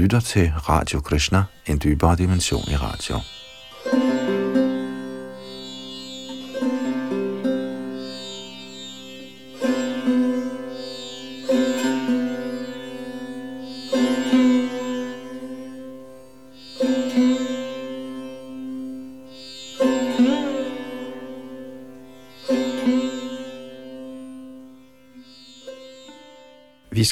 lytter 0.00 0.20
til 0.20 0.52
Radio 0.68 1.00
Krishna, 1.00 1.44
en 1.66 1.80
dybere 1.84 2.16
dimension 2.16 2.62
i 2.68 2.76
radio. 2.76 3.39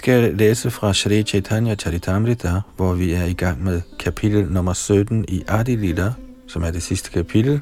Skal 0.08 0.34
læse 0.34 0.70
fra 0.70 0.94
Shri 0.94 1.22
Chaitanya 1.22 1.74
Charitamrita, 1.74 2.60
hvor 2.76 2.92
vi 2.92 3.12
er 3.12 3.24
i 3.24 3.32
gang 3.32 3.64
med 3.64 3.82
kapitel 3.98 4.52
nummer 4.52 4.72
17 4.72 5.24
i 5.28 5.42
Adi 5.48 5.76
Lila, 5.76 6.12
som 6.46 6.62
er 6.62 6.70
det 6.70 6.82
sidste 6.82 7.10
kapitel, 7.10 7.60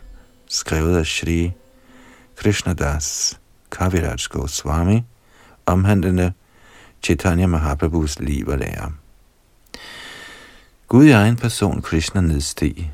skrevet 0.48 0.98
af 0.98 1.06
Shri 1.06 1.52
Krishnadas 2.36 3.38
Kaviraj 3.70 4.16
Goswami, 4.30 5.02
omhandlende 5.66 6.32
Chaitanya 7.02 7.46
Mahaprabhus 7.46 8.18
liv 8.18 8.48
og 8.48 8.58
lære. 8.58 8.92
Gud 10.88 11.04
i 11.04 11.10
egen 11.10 11.36
person, 11.36 11.82
Krishna, 11.82 12.20
nedsteg 12.20 12.90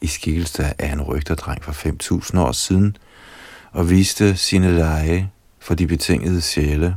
i 0.00 0.06
skikkelse 0.06 0.82
af 0.82 0.92
en 0.92 1.02
rygterdreng 1.02 1.64
for 1.64 1.72
5.000 1.72 2.38
år 2.38 2.52
siden 2.52 2.96
og 3.72 3.90
viste 3.90 4.36
sine 4.36 4.76
lege 4.76 5.30
for 5.60 5.74
de 5.74 5.86
betingede 5.86 6.40
sjæle, 6.40 6.96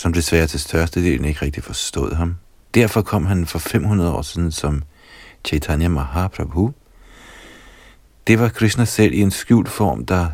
som 0.00 0.12
desværre 0.12 0.46
til 0.46 0.60
størstedelen 0.60 1.24
ikke 1.24 1.42
rigtig 1.42 1.64
forstod 1.64 2.14
ham. 2.14 2.36
Derfor 2.74 3.02
kom 3.02 3.26
han 3.26 3.46
for 3.46 3.58
500 3.58 4.12
år 4.12 4.22
siden 4.22 4.52
som 4.52 4.82
Chaitanya 5.44 5.88
Mahaprabhu. 5.88 6.72
Det 8.26 8.38
var 8.38 8.48
Krishna 8.48 8.84
selv 8.84 9.14
i 9.14 9.20
en 9.20 9.30
skjult 9.30 9.68
form, 9.68 10.06
der 10.06 10.28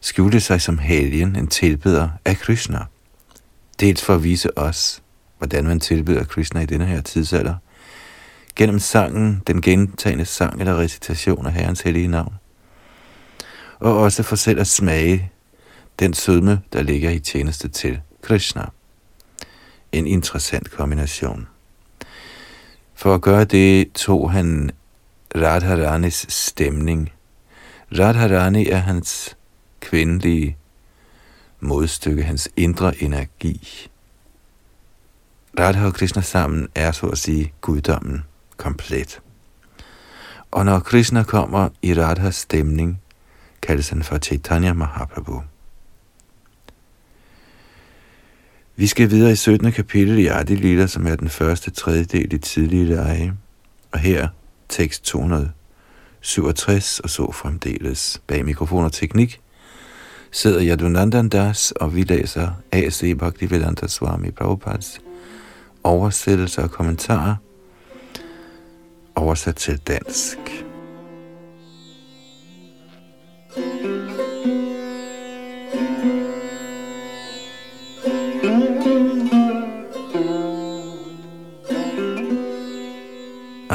skjulte 0.00 0.40
sig 0.40 0.60
som 0.60 0.78
helgen, 0.78 1.36
en 1.36 1.46
tilbeder 1.46 2.08
af 2.24 2.36
Krishna. 2.36 2.84
Dels 3.80 4.04
for 4.04 4.14
at 4.14 4.24
vise 4.24 4.58
os, 4.58 5.02
hvordan 5.38 5.64
man 5.64 5.80
tilbeder 5.80 6.24
Krishna 6.24 6.60
i 6.60 6.66
denne 6.66 6.86
her 6.86 7.00
tidsalder, 7.00 7.54
gennem 8.56 8.78
sangen, 8.78 9.42
den 9.46 9.62
gentagende 9.62 10.24
sang 10.24 10.60
eller 10.60 10.78
recitation 10.78 11.46
af 11.46 11.52
Herrens 11.52 11.80
hellige 11.80 12.08
navn, 12.08 12.34
og 13.78 13.98
også 13.98 14.22
for 14.22 14.36
selv 14.36 14.60
at 14.60 14.66
smage 14.66 15.32
den 15.98 16.14
sødme, 16.14 16.60
der 16.72 16.82
ligger 16.82 17.10
i 17.10 17.18
tjeneste 17.18 17.68
til 17.68 18.00
Krishna. 18.26 18.70
En 19.92 20.06
interessant 20.06 20.70
kombination. 20.70 21.48
For 22.94 23.14
at 23.14 23.20
gøre 23.20 23.44
det 23.44 23.92
tog 23.92 24.32
han 24.32 24.70
Radharanis 25.36 26.26
stemning. 26.28 27.12
Radharani 27.98 28.68
er 28.68 28.76
hans 28.76 29.36
kvindelige 29.80 30.56
modstykke, 31.60 32.22
hans 32.22 32.48
indre 32.56 33.02
energi. 33.02 33.90
Radha 35.58 35.86
og 35.86 35.94
Krishna 35.94 36.22
sammen 36.22 36.68
er 36.74 36.92
så 36.92 37.06
at 37.06 37.18
sige 37.18 37.52
guddommen 37.60 38.24
komplet. 38.56 39.20
Og 40.50 40.64
når 40.64 40.80
Krishna 40.80 41.22
kommer 41.22 41.68
i 41.82 41.94
Radhas 41.94 42.34
stemning, 42.34 43.02
kaldes 43.62 43.88
han 43.88 44.02
for 44.02 44.18
Chaitanya 44.18 44.72
Mahaprabhu. 44.72 45.42
Vi 48.78 48.86
skal 48.86 49.10
videre 49.10 49.32
i 49.32 49.36
17. 49.36 49.72
kapitel 49.72 50.18
i 50.18 50.26
Adi 50.26 50.54
Lila, 50.54 50.86
som 50.86 51.06
er 51.06 51.16
den 51.16 51.28
første 51.28 51.70
tredjedel 51.70 52.32
i 52.32 52.38
tidlige 52.38 52.84
lege. 52.84 53.32
Og 53.92 53.98
her 53.98 54.28
tekst 54.68 55.04
267 55.04 57.00
og 57.00 57.10
så 57.10 57.32
fremdeles. 57.32 58.22
Bag 58.26 58.44
mikrofon 58.44 58.84
og 58.84 58.92
teknik 58.92 59.40
sidder 60.30 60.64
Yadunandan 60.64 61.28
Das, 61.28 61.72
og 61.72 61.94
vi 61.94 62.02
læser 62.02 62.50
A.C. 62.72 63.18
Bhaktivedanta 63.18 63.88
Swami 63.88 64.30
Prabhupads 64.30 65.00
oversættelser 65.84 66.62
og 66.62 66.70
kommentarer 66.70 67.34
oversat 69.14 69.56
til 69.56 69.78
dansk. 69.78 70.38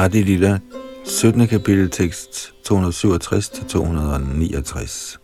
Adi 0.02 0.22
Lila, 0.22 0.58
17. 1.04 1.46
kapitel 1.46 1.90
tekst 1.90 2.54
267-269. 2.68 5.18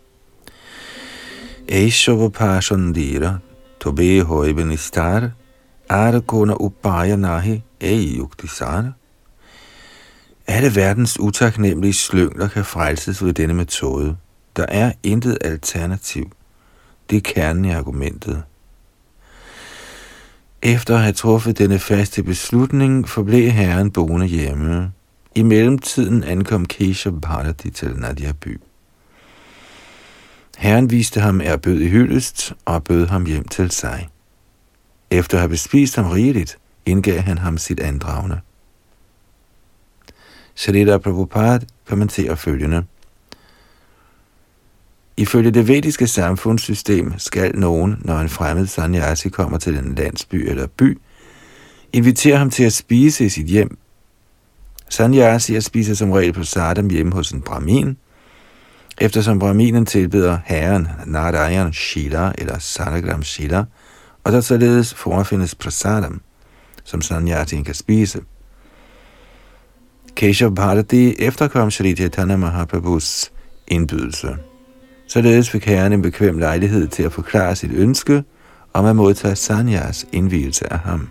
Eishava 1.68 2.28
Pashandira, 2.28 3.38
Tobe 3.80 4.22
Hoibenistar, 4.22 5.30
Arakona 5.88 6.54
Upaya 6.60 7.16
Nahi, 7.16 7.62
Ei 7.80 8.20
Alle 10.46 10.74
verdens 10.74 11.20
utaknemmelige 11.20 11.94
slyngler 11.94 12.48
kan 12.48 12.64
frelses 12.64 13.24
ved 13.24 13.32
denne 13.32 13.54
metode. 13.54 14.16
Der 14.56 14.66
er 14.68 14.92
intet 15.02 15.38
alternativ. 15.40 16.30
Det 17.10 17.16
er 17.16 17.20
kernen 17.20 17.64
i 17.64 17.70
argumentet. 17.70 18.42
Efter 20.62 20.94
at 20.94 21.02
have 21.02 21.12
truffet 21.12 21.58
denne 21.58 21.78
faste 21.78 22.22
beslutning, 22.22 23.08
forblev 23.08 23.50
herren 23.50 23.90
boende 23.90 24.26
hjemme. 24.26 24.92
I 25.34 25.42
mellemtiden 25.42 26.24
ankom 26.24 26.66
Kesha 26.66 27.10
Bharati 27.10 27.70
til 27.70 27.96
Nadia 27.96 28.32
by. 28.32 28.60
Herren 30.56 30.90
viste 30.90 31.20
ham 31.20 31.40
erbød 31.40 31.80
i 31.80 31.88
hyldest 31.88 32.52
og 32.64 32.84
bød 32.84 33.06
ham 33.06 33.26
hjem 33.26 33.48
til 33.48 33.70
sig. 33.70 34.08
Efter 35.10 35.36
at 35.36 35.40
have 35.40 35.48
bespist 35.48 35.96
ham 35.96 36.06
rigeligt, 36.10 36.58
indgav 36.86 37.20
han 37.20 37.38
ham 37.38 37.58
sit 37.58 37.80
andragende. 37.80 38.40
Shalita 40.54 40.98
Prabhupada 40.98 41.66
kommenterer 41.88 42.34
følgende. 42.34 42.84
Ifølge 45.18 45.50
det 45.50 45.68
vediske 45.68 46.06
samfundssystem 46.06 47.18
skal 47.18 47.56
nogen, 47.56 47.96
når 48.04 48.18
en 48.18 48.28
fremmed 48.28 48.66
sanyasi 48.66 49.28
kommer 49.28 49.58
til 49.58 49.78
en 49.78 49.94
landsby 49.94 50.50
eller 50.50 50.66
by, 50.66 50.98
invitere 51.92 52.36
ham 52.36 52.50
til 52.50 52.64
at 52.64 52.72
spise 52.72 53.24
i 53.24 53.28
sit 53.28 53.46
hjem. 53.46 53.78
Sanyasi 54.88 55.60
spiser 55.60 55.94
som 55.94 56.10
regel 56.10 56.32
på 56.32 56.44
sardam 56.44 56.90
hjemme 56.90 57.12
hos 57.12 57.30
en 57.30 57.42
brahmin, 57.42 57.96
eftersom 58.98 59.38
brahminen 59.38 59.86
tilbeder 59.86 60.38
herren 60.44 60.88
Narayan 61.06 61.72
Shila 61.72 62.32
eller 62.38 62.58
Sanagram 62.58 63.22
Shila, 63.22 63.64
og 64.24 64.32
der 64.32 64.40
således 64.40 64.94
forefindes 64.94 65.54
prasadam, 65.54 66.20
som 66.84 67.02
sanyasien 67.02 67.64
kan 67.64 67.74
spise. 67.74 68.20
Keshav 70.16 70.54
Bharati 70.54 71.14
efterkom 71.18 71.70
Shri 71.70 71.96
Chaitanya 71.96 72.36
Mahaprabhus 72.36 73.32
indbydelse. 73.68 74.36
Således 75.08 75.50
fik 75.50 75.64
herren 75.64 75.92
en 75.92 76.02
bekvem 76.02 76.38
lejlighed 76.38 76.88
til 76.88 77.02
at 77.02 77.12
forklare 77.12 77.56
sit 77.56 77.72
ønske 77.72 78.24
om 78.72 78.84
at 78.84 78.96
modtage 78.96 79.36
Sanyas 79.36 80.06
indvielse 80.12 80.72
af 80.72 80.78
ham. 80.78 81.08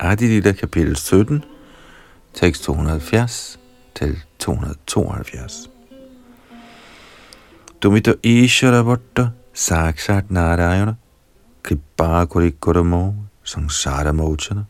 Adilita 0.00 0.52
kapitel 0.52 0.96
17, 0.96 1.44
tekst 2.34 2.62
270 2.62 3.65
til 3.96 4.22
272. 4.38 5.70
Dumito 7.82 8.12
Ishara 8.22 8.82
Bhatta 8.82 9.28
Sakshat 9.54 10.30
Narayana 10.30 10.94
Kripa 11.62 12.24
Kurikuramo 12.24 13.12
Sangsara 13.44 14.12
Mochana 14.12 14.64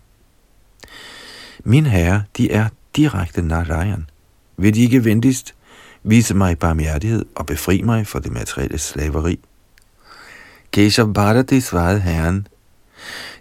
Min 1.64 1.86
herre, 1.86 2.24
de 2.36 2.52
er 2.52 2.68
direkte 2.96 3.42
Narayan. 3.42 4.10
Vil 4.56 4.74
de 4.74 4.82
ikke 4.82 5.04
venligst 5.04 5.54
vise 6.02 6.34
mig 6.34 6.58
barmhjertighed 6.58 7.24
og 7.34 7.46
befri 7.46 7.82
mig 7.82 8.06
for 8.06 8.18
det 8.18 8.32
materielle 8.32 8.78
slaveri? 8.78 9.40
Keshav 10.72 11.14
Bharati 11.14 11.60
svarede 11.60 12.00
herren, 12.00 12.46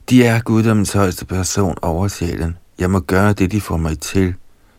de 0.10 0.26
er 0.26 0.42
guddommens 0.42 0.94
højeste 0.94 1.26
person 1.26 1.78
over 1.82 2.08
sjælen. 2.08 2.58
Jeg 2.80 2.92
må 2.92 3.00
gøre 3.00 3.34
det, 3.34 3.52
de 3.52 3.62
får 3.62 3.78
mig 3.78 4.00
til. 4.00 4.36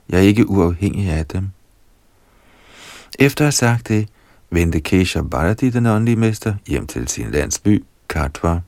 Jeg 0.09 0.19
er 0.19 0.23
ikke 0.23 0.49
uafhængig 0.49 1.11
af 1.11 1.27
dem. 1.27 1.49
Efter 3.19 3.45
at 3.45 3.47
have 3.47 3.53
sagt 3.53 3.89
det, 3.89 4.09
vendte 4.51 4.81
Kesha 4.81 5.21
Bharati, 5.21 5.71
den 5.71 5.87
åndelige 5.87 6.17
mester, 6.17 6.55
hjem 6.67 6.87
til 6.87 7.09
sin 7.09 7.31
landsby, 7.31 7.85
Katwa. 8.09 8.61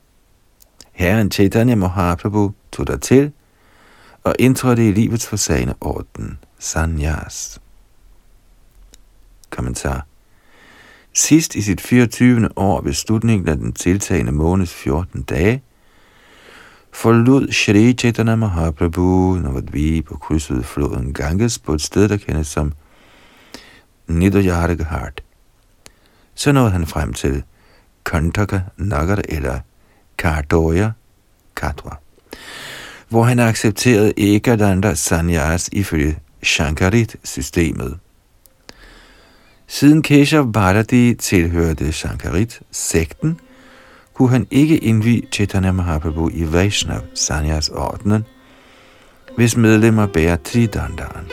Herren 0.93 1.31
Chaitanya 1.31 1.75
Mahaprabhu 1.75 2.53
tog 2.73 2.87
der 2.87 2.97
til 2.97 3.33
og 4.25 4.35
indtrådte 4.39 4.89
i 4.89 4.93
livets 4.93 5.27
forsagende 5.27 5.75
orden, 5.81 6.39
sanyas. 6.59 7.61
Kommentar. 9.51 10.07
Sidst 11.15 11.55
i 11.55 11.63
sit 11.63 11.81
24. 11.81 12.49
år 12.57 12.81
ved 12.81 12.93
slutningen 12.93 13.49
af 13.49 13.57
den 13.57 13.73
tiltagende 13.73 14.33
måneds 14.33 14.75
14 14.75 15.23
dage, 15.23 15.63
forlod 16.93 17.53
Shri 17.53 17.93
Chaitanya 17.93 18.37
Mahaprabhu 18.37 19.39
Navadvip 19.43 20.11
og 20.11 20.21
krydsede 20.21 20.63
floden 20.63 21.15
Ganges 21.15 21.59
på 21.59 21.75
et 21.75 21.83
sted, 21.83 22.09
der 22.09 22.17
kendes 22.17 22.47
som 22.47 22.73
Nidoyarghat. 24.07 25.21
Så 26.35 26.53
nåede 26.53 26.71
han 26.71 26.87
frem 26.87 27.13
til 27.13 27.43
Kantaka 28.05 28.61
Nagar 28.77 29.21
eller 29.29 29.61
Kardoya 30.19 30.91
Katwa, 31.57 31.97
hvor 33.09 33.25
han 33.25 33.39
accepterede 33.39 34.13
Ekadanda 34.17 34.95
Sanyas 34.95 35.69
ifølge 35.73 36.19
Shankarit-systemet. 36.43 37.99
Siden 39.67 40.03
Keshav 40.03 40.53
Bharati 40.53 41.15
tilhørte 41.15 41.93
Shankarit-sekten, 41.93 43.41
kunne 44.19 44.31
han 44.31 44.47
ikke 44.51 44.79
indvige 44.79 45.23
Chaitanya 45.33 45.73
Mahaprabhu 45.73 46.31
i 46.33 46.53
Vaishnav 46.53 47.01
Sanyas 47.15 47.69
ordenen, 47.69 48.25
hvis 49.37 49.57
medlemmer 49.57 50.07
bærer 50.07 50.37
Tridandaren. 50.37 51.27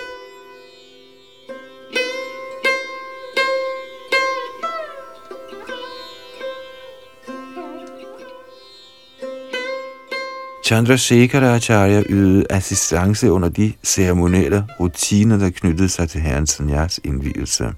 Chandrasekhara 10.66 11.56
Acharya 11.56 12.04
ydede 12.10 12.46
assistance 12.50 13.32
under 13.32 13.50
de 13.50 13.74
ceremonielle 13.84 14.68
rutiner, 14.80 15.38
der 15.38 15.50
knyttede 15.50 15.90
sig 15.90 16.10
til 16.10 16.22
herrens 16.22 16.50
sanyas 16.50 17.00
indvielse. 17.04 17.74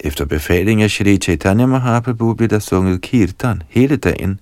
Efter 0.00 0.24
befaling 0.24 0.82
af 0.82 0.90
Shri 0.90 1.16
Chaitanya 1.16 1.66
Mahaprabhu 1.66 2.34
blev 2.34 2.48
der 2.48 2.58
sunget 2.58 3.00
kirtan 3.00 3.62
hele 3.68 3.96
dagen, 3.96 4.40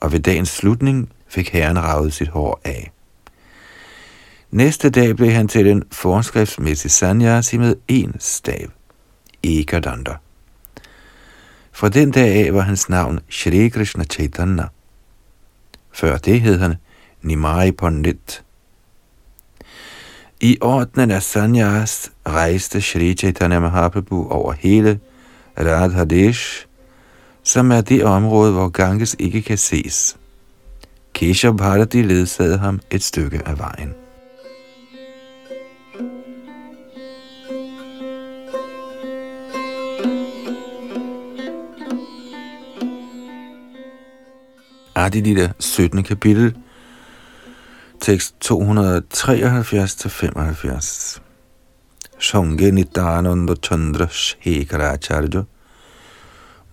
og 0.00 0.12
ved 0.12 0.20
dagens 0.20 0.48
slutning 0.48 1.08
fik 1.28 1.50
herren 1.50 1.82
ravet 1.82 2.12
sit 2.12 2.28
hår 2.28 2.60
af. 2.64 2.90
Næste 4.50 4.90
dag 4.90 5.16
blev 5.16 5.30
han 5.30 5.48
til 5.48 5.66
en 5.66 5.82
forskriftsmæssig 5.92 6.90
sanyasi 6.90 7.56
med 7.56 7.76
én 7.92 8.12
stav, 8.18 8.68
Ekadanda. 9.42 10.16
Fra 11.72 11.88
den 11.88 12.10
dag 12.10 12.46
af 12.46 12.54
var 12.54 12.60
hans 12.60 12.88
navn 12.88 13.20
Shri 13.28 13.68
Krishna 13.68 14.04
Chaitanya. 14.04 14.64
Før 15.92 16.16
det 16.18 16.40
hed 16.40 16.58
han 16.58 16.74
Nimai 17.22 17.72
Pandit. 17.72 18.42
I 20.44 20.58
ordnen 20.60 21.10
af 21.10 21.22
Sanyas 21.22 22.12
rejste 22.26 22.80
Sri 22.80 23.14
Chaitanya 23.14 23.60
Mahaprabhu 23.60 24.28
over 24.30 24.52
hele 24.52 25.00
Radhadesh, 25.58 26.66
som 27.42 27.72
er 27.72 27.80
det 27.80 28.04
område, 28.04 28.52
hvor 28.52 28.68
Ganges 28.68 29.16
ikke 29.18 29.42
kan 29.42 29.58
ses. 29.58 30.16
Kesha 31.14 31.50
Bharati 31.50 32.02
ledsagede 32.02 32.58
ham 32.58 32.80
et 32.90 33.02
stykke 33.02 33.48
af 33.48 33.58
vejen. 33.58 33.94
Adilita 44.94 45.52
17. 45.58 46.02
kapitel 46.02 46.56
tekst 48.02 48.34
273-75. 48.44 51.20
Sange 52.18 52.70
Nityananda 52.70 53.54
Chandra 53.62 54.08
Shekaracharya 54.10 55.44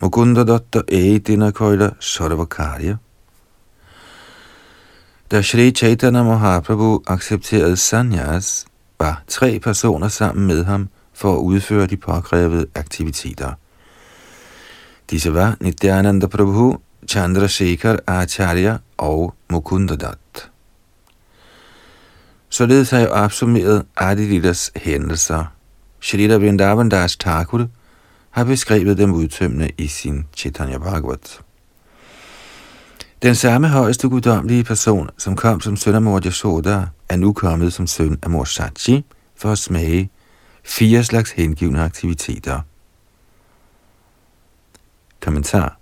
Mukunda 0.01 0.43
Datta 0.43 0.81
Eitina 0.87 1.51
Koila 1.51 1.91
Sarvakarya 1.99 2.97
Da 5.31 5.41
Shri 5.41 5.71
Chaitanya 5.71 6.23
Mahaprabhu 6.23 7.03
accepterede 7.07 7.77
sanyas, 7.77 8.65
var 8.99 9.23
tre 9.27 9.59
personer 9.59 10.07
sammen 10.07 10.47
med 10.47 10.65
ham 10.65 10.89
for 11.13 11.33
at 11.33 11.39
udføre 11.39 11.87
de 11.87 11.97
påkrævede 11.97 12.65
aktiviteter. 12.75 13.53
Disse 15.09 15.33
var 15.33 15.57
Nityananda 15.61 16.27
Prabhu, 16.27 16.77
Chandrasekhar 17.07 17.99
Acharya 18.07 18.77
og 18.97 19.33
Mukunda 19.49 19.95
Datta. 19.95 20.49
Således 22.49 22.89
har 22.89 22.99
jeg 22.99 23.09
opsummeret 23.09 23.85
Adilitas 23.97 24.71
hændelser. 24.75 25.45
Shrita 26.01 26.37
Vrindavan 26.37 26.89
Das 26.89 27.17
Thakur 27.17 27.67
har 28.29 28.43
beskrevet 28.43 28.97
dem 28.97 29.13
udtømmende 29.13 29.69
i 29.77 29.87
sin 29.87 30.25
Chaitanya 30.37 30.77
Bhagavat. 30.77 31.41
Den 33.21 33.35
samme 33.35 33.69
højeste 33.69 34.09
guddommelige 34.09 34.63
person, 34.63 35.09
som 35.17 35.35
kom 35.35 35.61
som 35.61 35.75
søn 35.75 35.95
af 35.95 36.01
mor 36.01 36.21
Yashoda, 36.25 36.85
er 37.09 37.15
nu 37.15 37.33
kommet 37.33 37.73
som 37.73 37.87
søn 37.87 38.19
af 38.23 38.29
mor 38.29 38.43
Sachi 38.43 39.05
for 39.35 39.51
at 39.51 39.57
smage 39.57 40.09
fire 40.63 41.03
slags 41.03 41.31
hengivne 41.31 41.83
aktiviteter. 41.83 42.61
Kommentar 45.21 45.78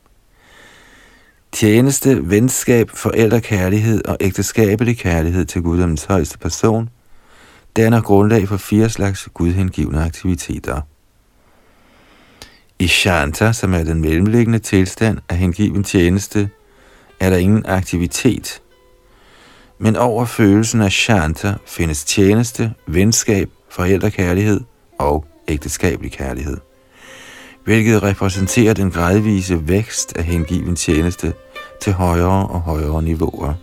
Tjeneste, 1.51 2.29
venskab, 2.29 2.89
forældrekærlighed 2.89 4.07
og 4.07 4.17
ægteskabelig 4.19 4.97
kærlighed 4.97 5.45
til 5.45 5.61
guddommens 5.61 6.03
højeste 6.03 6.37
person 6.37 6.89
danner 7.77 8.01
grundlag 8.01 8.47
for 8.47 8.57
fire 8.57 8.89
slags 8.89 9.29
gudhengivne 9.33 10.03
aktiviteter. 10.03 10.81
I 12.79 12.87
Shanta, 12.87 13.53
som 13.53 13.73
er 13.73 13.83
den 13.83 14.01
mellemliggende 14.01 14.59
tilstand 14.59 15.17
af 15.29 15.37
hengiven 15.37 15.83
tjeneste, 15.83 16.49
er 17.19 17.29
der 17.29 17.37
ingen 17.37 17.65
aktivitet. 17.65 18.61
Men 19.79 19.95
over 19.95 20.25
følelsen 20.25 20.81
af 20.81 20.91
Shanta 20.91 21.53
findes 21.65 22.03
tjeneste, 22.05 22.73
venskab, 22.87 23.49
forældrekærlighed 23.69 24.61
og 24.99 25.25
ægteskabelig 25.47 26.11
kærlighed, 26.11 26.57
hvilket 27.67 28.03
repræsenterer 28.03 28.73
den 28.73 28.91
gradvise 28.91 29.67
vækst 29.67 30.17
af 30.17 30.23
hengiven 30.23 30.75
tjeneste– 30.75 31.33
til 31.81 31.93
højere 31.93 32.47
og 32.47 32.61
højere 32.61 33.03
niveauer. 33.03 33.53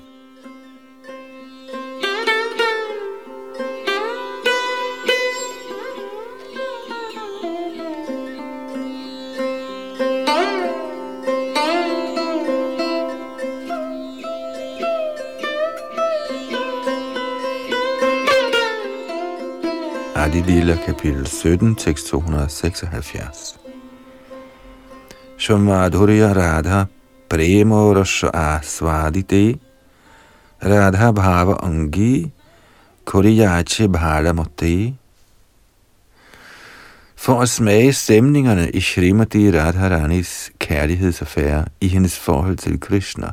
Adi 20.16 20.40
Lilla, 20.40 20.76
kapitel 20.86 21.26
17, 21.26 21.74
tekst 21.74 22.06
276. 22.06 23.63
Shamadhurya 25.44 26.34
Radha 26.34 26.88
Premorasha 27.28 28.30
Asvadite 28.32 29.58
Radha 30.62 31.12
Bhava 31.12 31.60
Angi 31.60 32.30
Kuriyache 33.04 33.86
Bhalamote 33.92 34.94
For 37.14 37.42
at 37.42 37.48
smage 37.48 37.92
stemningerne 37.92 38.70
i 38.70 38.80
Srimati 38.80 39.50
Radharanis 39.50 40.50
kærlighedsaffære 40.58 41.64
i 41.80 41.88
hendes 41.88 42.18
forhold 42.18 42.56
til 42.56 42.80
Krishna, 42.80 43.30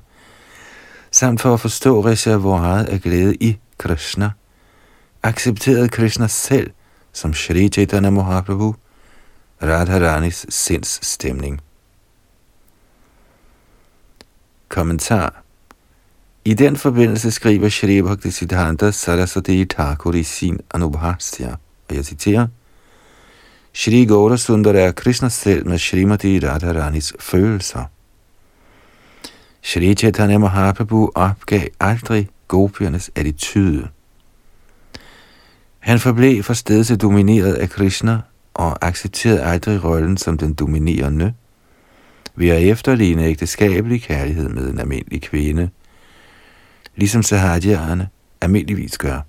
samt 1.11 1.41
for 1.41 1.53
at 1.53 1.59
forstå 1.59 2.05
reservoiret 2.05 2.85
af 2.85 3.01
glæde 3.01 3.35
i 3.35 3.57
Krishna, 3.77 4.31
accepterede 5.23 5.89
Krishna 5.89 6.27
selv 6.27 6.71
som 7.13 7.33
Shri 7.33 7.69
Chaitanya 7.69 8.09
Mahaprabhu 8.09 8.75
Radharanis 9.61 10.45
sindsstemning. 10.49 11.61
Kommentar 14.71 15.43
I 16.45 16.53
den 16.53 16.75
forbindelse 16.75 17.31
skriver 17.31 17.69
Shri 17.69 18.01
Bhaktisiddhanta 18.01 18.91
Saraswati 18.91 19.65
Thakur 19.65 20.13
i 20.13 20.23
sin 20.23 20.59
Anubhasya, 20.73 21.55
og 21.89 21.95
jeg 21.95 22.05
citerer, 22.05 22.47
Shri 23.73 24.05
Gaura 24.05 24.37
Sundar 24.37 24.73
er 24.73 24.91
Krishna 24.91 25.29
selv 25.29 25.67
med 25.67 25.77
Srimati 25.77 26.39
Radharanis 26.39 27.13
følelser. 27.19 27.85
Shri 29.61 29.93
Chaitanya 29.95 30.37
Mahaprabhu 30.37 31.11
opgav 31.15 31.67
aldrig 31.79 32.29
gopiernes 32.47 33.11
attitude. 33.15 33.87
Han 35.79 35.99
forblev 35.99 36.43
for 36.43 36.53
stedse 36.53 36.95
domineret 36.95 37.53
af 37.53 37.69
Krishna 37.69 38.21
og 38.53 38.85
accepterede 38.85 39.43
aldrig 39.43 39.83
rollen 39.83 40.17
som 40.17 40.37
den 40.37 40.53
dominerende, 40.53 41.33
ved 42.35 42.49
at 42.49 42.63
efterligne 42.63 43.25
ægteskabelig 43.25 44.01
kærlighed 44.01 44.49
med 44.49 44.69
en 44.69 44.79
almindelig 44.79 45.21
kvinde, 45.21 45.69
ligesom 46.95 47.23
sahadjerne 47.23 48.09
almindeligvis 48.41 48.97
gør. 48.97 49.21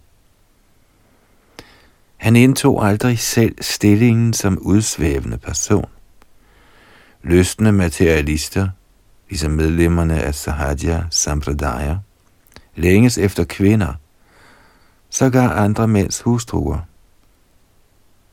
Han 2.17 2.37
indtog 2.37 2.87
aldrig 2.87 3.19
selv 3.19 3.55
stillingen 3.61 4.33
som 4.33 4.59
udsvævende 4.59 5.39
person. 5.39 5.89
Løstende 7.23 7.73
materialister, 7.73 8.69
ligesom 9.29 9.51
medlemmerne 9.51 10.23
af 10.23 10.35
Sahadja 10.35 11.03
Sampradaya, 11.11 11.97
længes 12.77 13.19
efter 13.19 13.45
kvinder, 13.45 13.95
så 15.11 15.31
gør 15.31 15.49
andre 15.49 15.89
mænds 15.89 16.21
hustruer. 16.21 16.79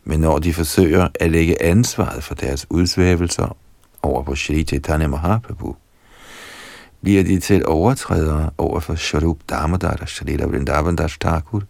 Men 0.04 0.20
når 0.20 0.40
de 0.40 0.54
forsøger 0.54 1.08
at 1.20 1.32
lægge 1.32 1.62
ansvaret 1.62 2.24
for 2.24 2.36
deres 2.36 2.68
udsvævelser 2.70 3.58
over 4.02 4.24
på 4.24 4.36
Shri 4.36 4.64
Chaitanya 4.64 5.08
Mahaprabhu, 5.08 5.76
bliver 7.02 7.24
de 7.24 7.40
til 7.40 7.66
overtrædere 7.68 8.50
over 8.58 8.80
for 8.80 8.96
Sharup 8.96 9.38
Damodar 9.50 9.98
og 10.02 10.10
Shrita 10.10 10.46
Vrindavan 10.46 10.96
Das 10.96 11.18
Thakur. 11.18 11.62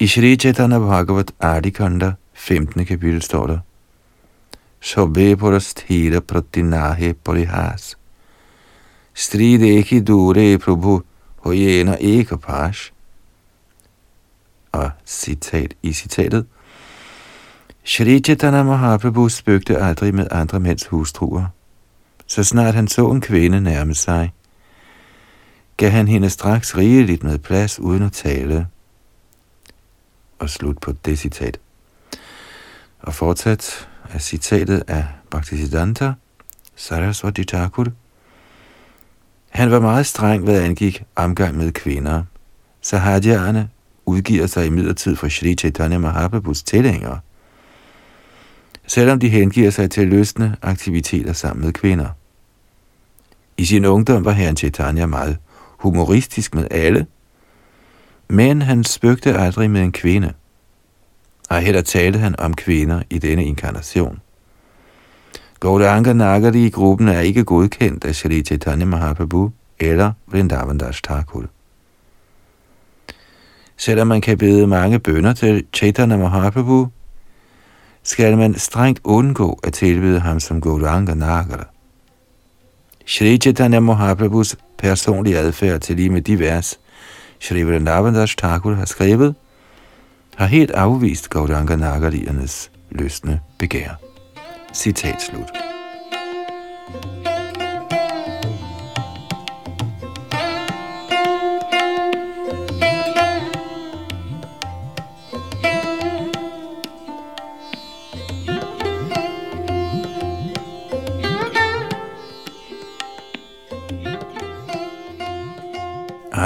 I 0.00 0.06
Shri 0.06 0.36
Chaitanya 0.36 0.78
Bhagavat 0.78 1.32
Adikanda 1.40 2.12
15. 2.34 2.84
kapitel 2.84 3.22
står 3.22 3.46
der, 3.46 3.58
Sobe 4.80 5.36
Purasthira 5.36 6.20
Pratinahe 6.20 7.14
Parihas. 7.14 7.96
Strideki 9.14 10.00
Dure 10.00 10.58
Prabhu 10.58 11.02
Hoyena 11.36 11.96
Ekapash. 12.00 12.92
Og 14.72 14.90
citat 15.06 15.74
i 15.82 15.92
citatet, 15.92 16.46
Shri 17.88 18.20
Chaitanya 18.20 18.62
Mahaprabhu 18.62 19.28
spøgte 19.28 19.78
aldrig 19.78 20.14
med 20.14 20.26
andre 20.30 20.60
mænds 20.60 20.86
hustruer. 20.86 21.46
Så 22.26 22.44
snart 22.44 22.74
han 22.74 22.88
så 22.88 23.10
en 23.10 23.20
kvinde 23.20 23.60
nærme 23.60 23.94
sig, 23.94 24.32
gav 25.76 25.90
han 25.90 26.08
hende 26.08 26.30
straks 26.30 26.76
rigeligt 26.76 27.24
med 27.24 27.38
plads 27.38 27.80
uden 27.80 28.02
at 28.02 28.12
tale. 28.12 28.66
Og 30.38 30.50
slut 30.50 30.78
på 30.78 30.92
det 31.04 31.18
citat. 31.18 31.58
Og 33.00 33.14
fortsat 33.14 33.88
er 34.10 34.18
citatet 34.18 34.82
af 34.88 35.06
Bhaktisiddhanta 35.30 36.12
Saraswati 36.76 37.44
Thakur. 37.44 37.86
Han 39.48 39.70
var 39.70 39.80
meget 39.80 40.06
streng, 40.06 40.44
hvad 40.44 40.62
angik 40.62 41.04
omgang 41.16 41.56
med 41.56 41.72
kvinder. 41.72 42.22
Sahajerne 42.80 43.68
udgiver 44.06 44.46
sig 44.46 44.66
i 44.66 44.70
midlertid 44.70 45.16
for 45.16 45.28
Sri 45.28 45.54
Chaitanya 45.54 45.98
Mahaprabhus 45.98 46.62
tilhængere 46.62 47.20
selvom 48.86 49.20
de 49.20 49.28
hengiver 49.28 49.70
sig 49.70 49.90
til 49.90 50.08
løsne 50.08 50.56
aktiviteter 50.62 51.32
sammen 51.32 51.64
med 51.64 51.72
kvinder. 51.72 52.08
I 53.56 53.64
sin 53.64 53.84
ungdom 53.84 54.24
var 54.24 54.32
herren 54.32 54.56
Chaitanya 54.56 55.06
meget 55.06 55.38
humoristisk 55.78 56.54
med 56.54 56.66
alle, 56.70 57.06
men 58.28 58.62
han 58.62 58.84
spøgte 58.84 59.38
aldrig 59.38 59.70
med 59.70 59.82
en 59.82 59.92
kvinde. 59.92 60.32
Og 61.50 61.60
heller 61.60 61.82
talte 61.82 62.18
han 62.18 62.40
om 62.40 62.54
kvinder 62.54 63.02
i 63.10 63.18
denne 63.18 63.44
inkarnation. 63.44 64.20
Gaudanga 65.60 66.12
Nagari 66.12 66.66
i 66.66 66.70
gruppen 66.70 67.08
er 67.08 67.20
ikke 67.20 67.44
godkendt 67.44 68.04
af 68.04 68.14
Shri 68.14 68.42
Chaitanya 68.42 68.84
Mahaprabhu 68.84 69.52
eller 69.78 70.12
Vrindavan 70.26 70.78
Das 70.78 71.02
Thakur. 71.02 71.44
Selvom 73.76 74.06
man 74.06 74.20
kan 74.20 74.38
bede 74.38 74.66
mange 74.66 74.98
bønder 74.98 75.32
til 75.32 75.66
Chaitanya 75.72 76.16
Mahaprabhu, 76.16 76.88
skal 78.06 78.36
man 78.36 78.54
strengt 78.58 79.00
undgå 79.04 79.60
at 79.62 79.72
tilbyde 79.72 80.20
ham 80.20 80.40
som 80.40 80.60
Gauranga 80.60 81.14
Nagara. 81.14 81.64
Shri 83.06 83.38
Chaitanya 83.38 83.80
Mahaprabhus 83.80 84.56
personlige 84.78 85.38
adfærd 85.38 85.80
til 85.80 85.96
lige 85.96 86.10
med 86.10 86.22
de 86.22 86.38
vers, 86.38 86.80
Shri 87.40 87.62
Vrindavandas 87.62 88.36
Thakur 88.36 88.74
har 88.74 88.84
skrevet, 88.84 89.34
har 90.36 90.46
helt 90.46 90.70
afvist 90.70 91.30
Gauranga 91.30 91.76
Nagariernes 91.76 92.70
løsne 92.90 93.40
begær. 93.58 93.90
Citat 94.74 95.22
slut. 95.22 95.75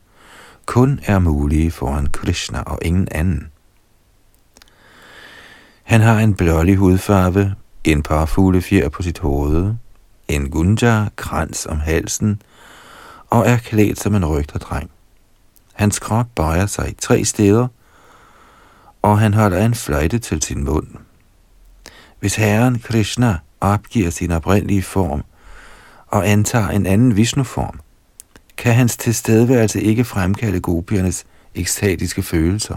kun 0.65 0.99
er 1.03 1.19
mulige 1.19 1.71
foran 1.71 2.07
Krishna 2.07 2.61
og 2.61 2.79
ingen 2.81 3.07
anden. 3.11 3.47
Han 5.83 6.01
har 6.01 6.19
en 6.19 6.33
blålig 6.35 6.75
hudfarve, 6.75 7.55
en 7.83 8.03
par 8.03 8.25
fuglefjer 8.25 8.89
på 8.89 9.01
sit 9.01 9.19
hoved, 9.19 9.73
en 10.27 10.49
gunja-krans 10.49 11.65
om 11.65 11.79
halsen 11.79 12.41
og 13.29 13.47
er 13.47 13.57
klædt 13.57 13.99
som 13.99 14.15
en 14.15 14.25
rygterdreng. 14.25 14.91
Hans 15.73 15.99
krop 15.99 16.27
bøjer 16.35 16.65
sig 16.65 16.89
i 16.89 16.93
tre 16.93 17.25
steder, 17.25 17.67
og 19.01 19.19
han 19.19 19.33
holder 19.33 19.65
en 19.65 19.75
fløjte 19.75 20.19
til 20.19 20.41
sin 20.41 20.63
mund. 20.63 20.87
Hvis 22.19 22.35
herren 22.35 22.79
Krishna 22.79 23.37
opgiver 23.61 24.09
sin 24.09 24.31
oprindelige 24.31 24.83
form 24.83 25.23
og 26.07 26.29
antager 26.29 26.67
en 26.67 26.85
anden 26.85 27.15
Vishnu-form, 27.15 27.79
kan 28.57 28.73
hans 28.73 28.97
tilstedeværelse 28.97 29.81
ikke 29.81 30.05
fremkalde 30.05 30.59
gopiernes 30.59 31.25
ekstatiske 31.55 32.23
følelser. 32.23 32.75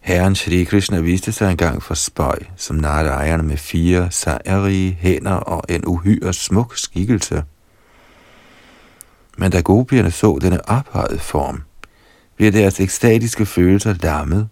Herren 0.00 0.34
Shri 0.34 0.64
Krishna 0.64 1.00
viste 1.00 1.32
sig 1.32 1.50
engang 1.50 1.82
for 1.82 1.94
spøj, 1.94 2.38
som 2.56 2.76
Narayana 2.76 3.42
med 3.42 3.56
fire 3.56 4.10
sejrige 4.10 4.98
hænder 5.00 5.32
og 5.32 5.64
en 5.68 5.84
uhyre 5.86 6.32
smuk 6.32 6.76
skikkelse. 6.76 7.44
Men 9.38 9.50
da 9.50 9.60
gopierne 9.60 10.10
så 10.10 10.38
denne 10.40 10.68
ophøjet 10.68 11.20
form, 11.20 11.62
bliver 12.36 12.52
deres 12.52 12.80
ekstatiske 12.80 13.46
følelser 13.46 13.94
lammet 14.02 14.48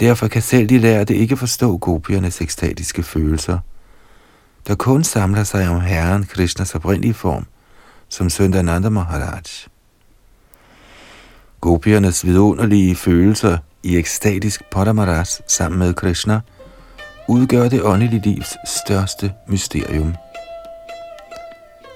Derfor 0.00 0.28
kan 0.28 0.42
selv 0.42 0.68
de 0.68 0.78
lærte 0.78 1.16
ikke 1.16 1.36
forstå 1.36 1.78
gopiernes 1.78 2.40
ekstatiske 2.40 3.02
følelser, 3.02 3.58
der 4.66 4.74
kun 4.74 5.04
samler 5.04 5.44
sig 5.44 5.68
om 5.68 5.80
Herren 5.80 6.24
Krishnas 6.24 6.74
oprindelige 6.74 7.14
form, 7.14 7.46
som 8.08 8.30
Søndananda 8.30 8.88
Maharaj. 8.88 9.42
Gopiernes 11.60 12.26
vidunderlige 12.26 12.96
følelser 12.96 13.58
i 13.82 13.96
ekstatisk 13.96 14.62
Padamaras 14.70 15.42
sammen 15.48 15.78
med 15.78 15.94
Krishna 15.94 16.40
udgør 17.28 17.68
det 17.68 17.82
åndelige 17.82 18.22
livs 18.24 18.56
største 18.66 19.32
mysterium. 19.48 20.14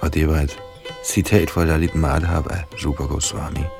Og 0.00 0.14
det 0.14 0.28
var 0.28 0.40
et 0.40 0.58
citat 1.06 1.50
fra 1.50 1.64
Lalit 1.64 1.94
Madhav 1.94 2.46
af 2.50 2.62
Rupa 2.72 3.04
Goswami. 3.04 3.77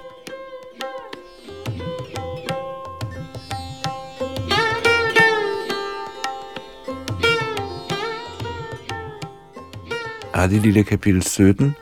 Adi 10.39 10.59
Lille 10.59 10.85
kapitel 10.85 11.23
17, 11.23 11.75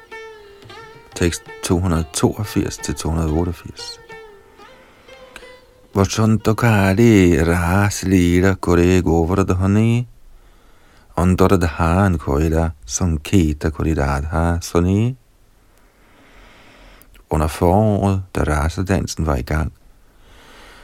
tekst 1.14 1.42
282-288. 1.66 4.00
Vachantakari 5.94 7.44
ras 7.44 8.04
lira 8.04 8.54
kore 8.54 9.02
govardhani 9.02 10.08
Andaradhan 11.16 12.18
koira 12.18 12.70
sanketa 12.86 13.70
koridadha 13.70 14.58
sani 14.62 15.16
Under 17.30 17.48
foråret, 17.48 18.22
da 18.34 18.44
rasedansen 18.44 19.26
var 19.26 19.36
i 19.36 19.42
gang, 19.42 19.72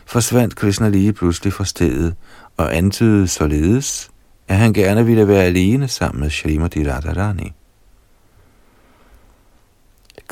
forsvandt 0.06 0.56
Krishna 0.56 0.88
lige 0.88 1.12
pludselig 1.12 1.52
fra 1.52 1.64
stedet 1.64 2.14
og 2.56 2.76
antydede 2.76 3.28
således, 3.28 4.10
at 4.48 4.56
han 4.56 4.72
gerne 4.72 5.06
ville 5.06 5.28
være 5.28 5.44
alene 5.44 5.88
sammen 5.88 6.20
med 6.20 6.30
Srimati 6.30 6.90
Radharani. 6.90 7.52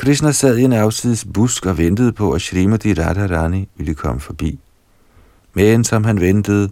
Krishna 0.00 0.32
sad 0.32 0.58
i 0.58 0.62
en 0.62 0.72
afsides 0.72 1.26
busk 1.34 1.66
og 1.66 1.78
ventede 1.78 2.12
på, 2.12 2.32
at 2.32 2.42
Srimati 2.42 2.94
Radharani 2.94 3.68
ville 3.76 3.94
komme 3.94 4.20
forbi. 4.20 4.58
Men 5.54 5.84
som 5.84 6.04
han 6.04 6.20
ventede, 6.20 6.70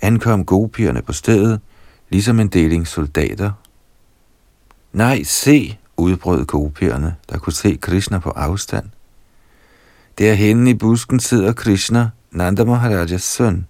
ankom 0.00 0.44
gopierne 0.44 1.02
på 1.02 1.12
stedet, 1.12 1.60
ligesom 2.08 2.40
en 2.40 2.48
deling 2.48 2.86
soldater. 2.86 3.52
Nej, 4.92 5.22
se, 5.22 5.78
udbrød 5.96 6.44
gopierne, 6.44 7.16
der 7.30 7.38
kunne 7.38 7.52
se 7.52 7.78
Krishna 7.80 8.18
på 8.18 8.30
afstand. 8.30 8.86
Derhenne 10.18 10.70
i 10.70 10.74
busken 10.74 11.20
sidder 11.20 11.52
Krishna, 11.52 12.10
Nanda 12.30 12.64
Maharajas 12.64 13.22
søn. 13.22 13.66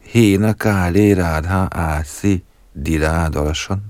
hena 0.00 0.54
kali 0.54 1.14
radha 1.14 1.68
asi 1.72 2.44
diradorashon. 2.72 3.82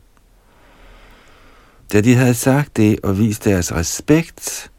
Da 1.92 2.00
de 2.00 2.14
havde 2.14 2.34
sagt 2.34 2.76
det 2.76 2.98
og 3.02 3.18
vist 3.18 3.44
deres 3.44 3.72
respekt, 3.72 4.70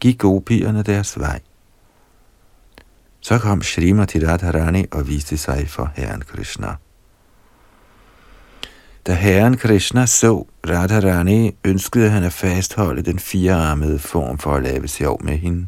gik 0.00 0.18
gopierne 0.18 0.82
deres 0.82 1.18
vej. 1.18 1.40
Så 3.20 3.38
kom 3.38 3.62
Srimati 3.62 4.26
Radharani 4.26 4.86
og 4.90 5.08
viste 5.08 5.36
sig 5.36 5.68
for 5.68 5.92
Herren 5.96 6.22
Krishna. 6.22 6.76
Da 9.06 9.12
Herren 9.12 9.56
Krishna 9.56 10.06
så 10.06 10.46
Radharani, 10.68 11.56
ønskede 11.64 12.10
han 12.10 12.24
at 12.24 12.32
fastholde 12.32 13.02
den 13.02 13.18
firearmede 13.18 13.98
form 13.98 14.38
for 14.38 14.54
at 14.54 14.62
lave 14.62 14.88
sjov 14.88 15.24
med 15.24 15.38
hende. 15.38 15.66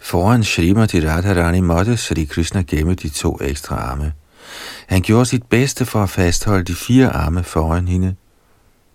Foran 0.00 0.44
Srimati 0.44 1.08
Radharani 1.08 1.60
måtte 1.60 1.96
Sri 1.96 2.24
Krishna 2.24 2.62
gemme 2.62 2.94
de 2.94 3.08
to 3.08 3.38
ekstra 3.40 3.76
arme. 3.76 4.12
Han 4.86 5.02
gjorde 5.02 5.26
sit 5.26 5.42
bedste 5.46 5.86
for 5.86 6.02
at 6.02 6.10
fastholde 6.10 6.64
de 6.64 6.74
fire 6.74 7.08
arme 7.10 7.44
foran 7.44 7.88
hende, 7.88 8.14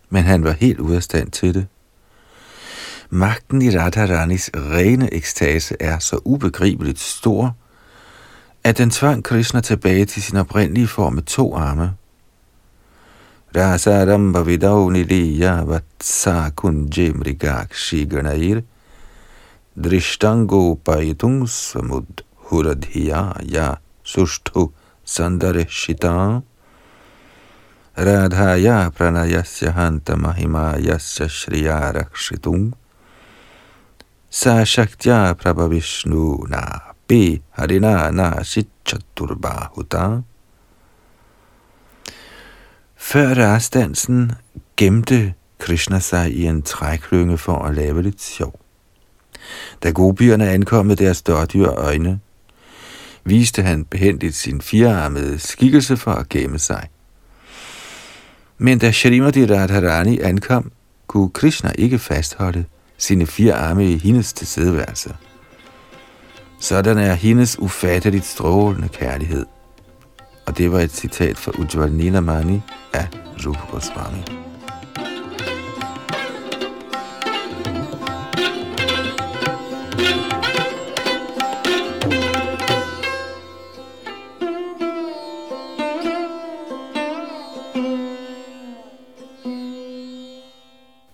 men 0.10 0.24
han 0.24 0.44
var 0.44 0.52
helt 0.52 0.80
ude 0.80 0.96
af 0.96 1.04
stand 1.04 1.32
til 1.32 1.54
det. 1.54 1.68
Magten 3.10 3.62
i 3.62 3.78
Radharanis 3.78 4.50
rene 4.56 5.14
ekstase 5.14 5.76
er 5.80 6.00
så 6.00 6.20
ubegribeligt 6.26 7.00
stor, 7.00 7.56
at 8.64 8.78
den 8.78 8.90
tvang 8.90 9.24
Krishna 9.24 9.62
tilbage 9.62 10.06
til 10.06 10.24
sin 10.24 10.38
oprindelige 10.38 10.88
form 10.88 11.14
med 11.14 11.24
to 11.24 11.56
arme. 11.56 11.94
Rasaramba 13.56 14.44
vidavni 14.44 15.04
liya 15.08 15.64
vatsa 15.70 16.52
kunje 16.56 17.12
mrigakshi 17.16 18.06
ganair– 18.06 18.64
Drishtango 19.84 20.76
paitung 20.80 21.44
samud 21.48 22.24
huradhiya 22.48 23.36
ya 23.44 23.76
sushtu 24.04 24.72
sandareshita. 25.04 26.42
Radhaya 27.96 28.88
pranayasya 28.96 29.72
hanta 29.76 30.16
mahimayasya 30.16 31.28
shriya 31.28 31.92
rakshitung 31.92 32.72
sa 34.32 34.64
shaktya 34.64 35.36
prabhavishnu 35.36 36.48
na 36.48 36.96
pi 37.08 37.40
harina 37.60 38.12
na 38.16 38.40
shichaturbahuta 38.44 40.24
før 43.06 43.34
rastdansen 43.34 44.32
gemte 44.78 45.34
Krishna 45.60 46.00
sig 46.00 46.32
i 46.32 46.46
en 46.46 46.62
træklynge 46.62 47.38
for 47.38 47.58
at 47.58 47.76
lave 47.76 48.02
lidt 48.02 48.22
sjov. 48.22 48.60
Da 49.84 49.92
gobierne 49.92 50.50
ankom 50.50 50.86
med 50.86 50.96
deres 50.96 51.22
dårdyr 51.22 51.68
øjne, 51.68 52.20
viste 53.24 53.62
han 53.62 53.86
behendigt 53.86 54.36
sin 54.36 54.62
firearmede 54.62 55.40
skikkelse 55.40 55.98
for 55.98 56.12
at 56.12 56.30
gemme 56.30 56.60
sig. 56.60 56.90
Men 58.58 58.80
da 58.80 58.92
Shrimati 58.92 59.46
Radharani 59.46 60.20
ankom, 60.20 60.72
kunne 61.08 61.30
Krishna 61.30 61.72
ikke 61.78 62.00
fastholde 62.00 62.66
sine 62.98 63.26
fire 63.26 63.54
arme 63.54 63.92
i 63.92 63.98
hendes 63.98 64.34
tilstedeværelse. 64.34 65.16
Sådan 66.60 66.98
er 66.98 67.14
hendes 67.14 67.60
ufatteligt 67.60 68.26
strålende 68.26 68.90
kærlighed. 68.90 69.46
Og 70.46 70.58
det 70.58 70.72
var 70.72 70.80
et 70.80 70.92
citat 70.92 71.38
fra 71.38 71.52
Ujjwal 71.60 71.92
Nilamani 71.92 72.62
af 72.94 73.08
Rupa 73.46 73.60
Goswami. 73.72 74.24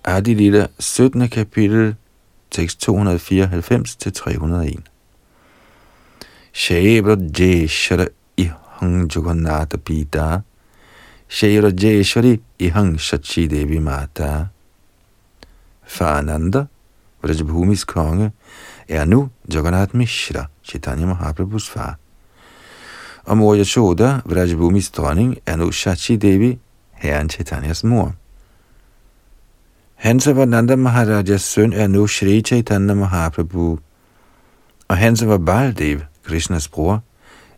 Adi 0.04 0.34
Lilla 0.34 0.66
17. 0.78 1.28
kapitel, 1.28 1.94
tekst 2.50 2.88
294-301. 2.88 2.94
Shebra 6.52 7.16
Jeshara 7.38 8.06
ihang 8.82 9.08
Jagannatha 9.08 9.78
Pita, 9.78 10.44
Shaibra 11.28 11.70
Jeshari 11.70 12.40
ihang 12.58 12.96
Shachi 12.96 13.48
Devi 13.48 13.78
Mata. 13.78 14.50
Farananda, 15.86 16.68
Vrajabhumis 17.22 17.84
konge, 17.86 18.32
er 18.88 19.06
nu 19.06 19.30
Jagannath 19.48 19.94
Mishra, 19.94 20.48
Chaitanya 20.62 21.06
Mahaprabhus 21.06 21.68
far. 21.68 21.98
Og 23.26 23.36
mor 23.36 23.54
Yashoda, 23.54 24.22
Vrajabhumis 24.24 24.90
dronning, 24.90 25.38
er 25.46 25.56
nu 25.56 25.70
Shachi 25.70 26.16
Devi, 26.16 26.58
herren 26.92 27.28
Chaitanyas 27.28 27.84
mor. 27.84 28.14
Hansavananda 29.96 30.76
Maharajas 30.76 31.42
søn 31.42 31.72
er 31.72 31.86
nu 31.86 32.06
Shri 32.06 32.42
Chaitanya 32.42 32.94
Mahaprabhu, 32.94 33.78
og 34.88 34.98
var 34.98 35.38
Baldev, 35.38 36.00
Krishnas 36.24 36.68
bror, 36.68 37.02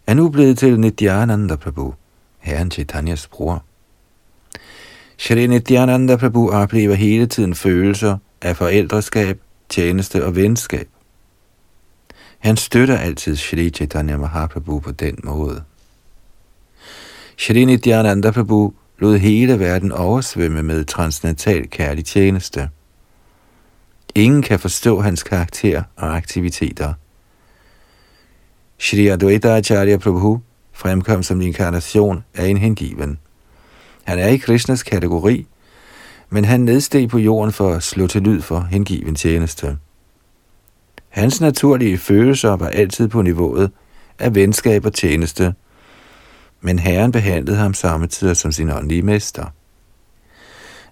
er 0.07 0.15
nu 0.15 0.29
blevet 0.29 0.59
til 0.59 0.81
Nityananda 0.81 1.57
Prabhu, 1.57 1.95
herren 2.39 2.71
Chaitanyas 2.71 3.27
bror. 3.27 3.65
Shri 5.19 5.47
Nityananda 5.47 6.17
Prabhu 6.17 6.51
oplever 6.51 6.95
hele 6.95 7.27
tiden 7.27 7.55
følelser 7.55 8.19
af 8.43 8.57
forældreskab, 8.57 9.41
tjeneste 9.69 10.25
og 10.25 10.37
venskab. 10.37 10.89
Han 12.39 12.57
støtter 12.57 12.99
altid 12.99 13.37
Shri 13.37 13.71
Chaitanya 13.71 14.17
Mahaprabhu 14.17 14.79
på 14.79 14.91
den 14.91 15.19
måde. 15.25 15.63
Shri 17.39 17.65
Nityananda 17.65 18.31
Prabhu 18.31 18.73
lod 18.99 19.19
hele 19.19 19.59
verden 19.59 19.93
oversvømme 19.93 20.63
med 20.63 20.85
transcendental 20.85 21.71
kærlig 21.71 22.05
tjeneste. 22.05 22.69
Ingen 24.15 24.43
kan 24.43 24.59
forstå 24.59 25.01
hans 25.01 25.23
karakter 25.23 25.83
og 25.97 26.17
aktiviteter. 26.17 26.95
Shri 28.85 29.09
Advaita 29.09 29.57
Acharya 29.57 29.97
Prabhu 29.97 30.41
fremkom 30.73 31.23
som 31.23 31.41
inkarnation 31.41 32.25
af 32.35 32.47
en 32.47 32.57
hengiven. 32.57 33.19
Han 34.03 34.19
er 34.19 34.29
i 34.29 34.37
Krishnas 34.37 34.83
kategori, 34.83 35.47
men 36.31 36.45
han 36.45 36.61
nedsteg 36.61 37.09
på 37.09 37.19
jorden 37.19 37.53
for 37.53 37.73
at 37.73 37.83
slå 37.83 38.07
til 38.07 38.23
lyd 38.23 38.43
for 38.43 38.61
hengiven 38.71 39.15
tjeneste. 39.15 39.77
Hans 41.09 41.41
naturlige 41.41 41.99
følelser 41.99 42.57
var 42.57 42.69
altid 42.69 43.09
på 43.09 43.23
niveauet 43.23 43.71
af 44.19 44.35
venskab 44.35 44.87
og 44.87 44.93
tjeneste, 44.93 45.55
men 46.61 46.79
Herren 46.79 47.13
behandlede 47.13 47.57
ham 47.57 47.75
samtidig 47.75 48.37
som 48.37 48.53
sin 48.53 48.71
åndelige 48.71 49.03
mester. 49.03 49.45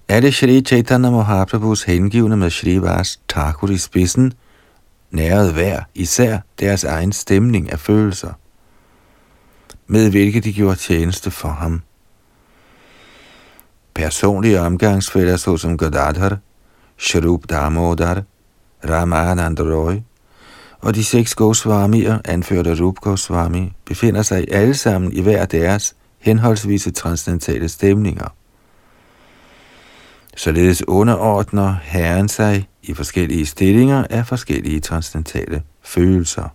Alle 0.08 0.32
Shri 0.32 0.60
Chaitanya 0.60 1.10
Mahaprabhus 1.10 1.82
hengivne 1.82 2.36
med 2.36 2.50
Shri 2.50 2.82
Vas 2.82 3.20
Thakur 3.28 3.70
i 3.70 3.76
spidsen 3.76 4.32
nærede 5.12 5.52
hver 5.52 5.80
især 5.94 6.38
deres 6.60 6.84
egen 6.84 7.12
stemning 7.12 7.72
af 7.72 7.78
følelser, 7.78 8.32
med 9.86 10.10
hvilke 10.10 10.40
de 10.40 10.52
gjorde 10.52 10.76
tjeneste 10.76 11.30
for 11.30 11.48
ham. 11.48 11.82
Personlige 13.94 14.60
omgangsfælder 14.60 15.36
såsom 15.36 15.76
Godadhar, 15.76 16.38
Sharup 16.98 17.42
Damodar, 17.50 18.22
Ramanand 18.88 19.60
Roy 19.60 19.94
og 20.80 20.94
de 20.94 21.04
seks 21.04 21.34
Goswamier, 21.34 22.18
anført 22.24 22.66
af 22.66 22.80
Rup 22.80 22.94
Goswami, 23.00 23.72
befinder 23.84 24.22
sig 24.22 24.44
alle 24.50 24.74
sammen 24.74 25.12
i 25.12 25.20
hver 25.20 25.44
deres 25.44 25.96
henholdsvise 26.18 26.90
transcendentale 26.90 27.68
stemninger. 27.68 28.28
Således 30.36 30.88
underordner 30.88 31.76
Herren 31.82 32.28
sig 32.28 32.68
i 32.82 32.94
forskellige 32.94 33.46
stillinger 33.46 34.04
af 34.10 34.26
forskellige 34.26 34.80
transcendentale 34.80 35.62
følelser. 35.82 36.48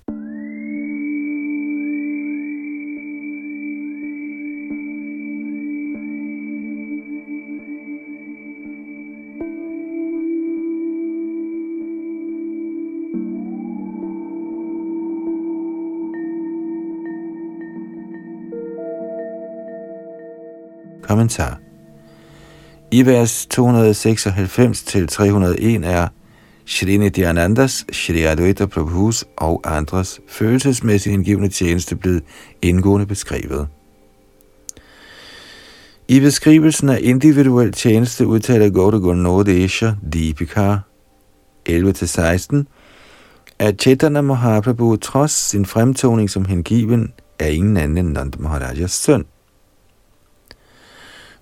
Kommentar 21.03 21.66
i 22.91 23.05
vers 23.05 23.45
296 23.45 24.83
til 24.83 25.07
301 25.07 25.85
er 25.85 26.07
Shri 26.65 26.97
Nityanandas, 26.97 27.85
Shri 27.91 28.23
Advaita 28.23 28.65
Prabhus 28.65 29.25
og 29.37 29.61
andres 29.65 30.19
følelsesmæssige 30.27 31.13
indgivende 31.13 31.49
tjeneste 31.49 31.95
blevet 31.95 32.23
indgående 32.61 33.05
beskrevet. 33.05 33.67
I 36.07 36.19
beskrivelsen 36.19 36.89
af 36.89 36.99
individuel 37.01 37.71
tjeneste 37.71 38.27
udtaler 38.27 38.69
Gauda 38.69 38.97
Gunodesha 38.97 39.91
Deepika 40.13 40.77
11-16, 41.69 42.63
at 43.59 43.81
Chaitanya 43.81 44.21
Mahaprabhu 44.21 44.95
trods 44.95 45.31
sin 45.31 45.65
fremtoning 45.65 46.29
som 46.29 46.45
hengiven 46.45 47.13
er 47.39 47.47
ingen 47.47 47.77
anden 47.77 47.97
end 47.97 48.13
Nanda 48.13 48.37
Maharajas 48.39 48.91
søn. 48.91 49.25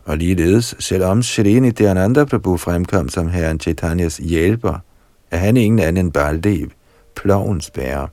Og 0.06 0.18
ligeledes, 0.18 0.76
selvom 0.80 1.24
Shri 1.24 1.60
Nityananda 1.60 2.24
Prabhu 2.26 2.58
fremkom 2.58 3.10
som 3.10 3.30
herren 3.30 3.60
Chaitanyas 3.60 4.18
hjælper, 4.18 4.80
er 5.32 5.38
han 5.38 5.58
ingen 5.58 5.80
anden 5.80 6.06
end 6.06 6.14
Baldev, 6.14 6.70
plovens 7.16 7.72
bærer. 7.72 8.08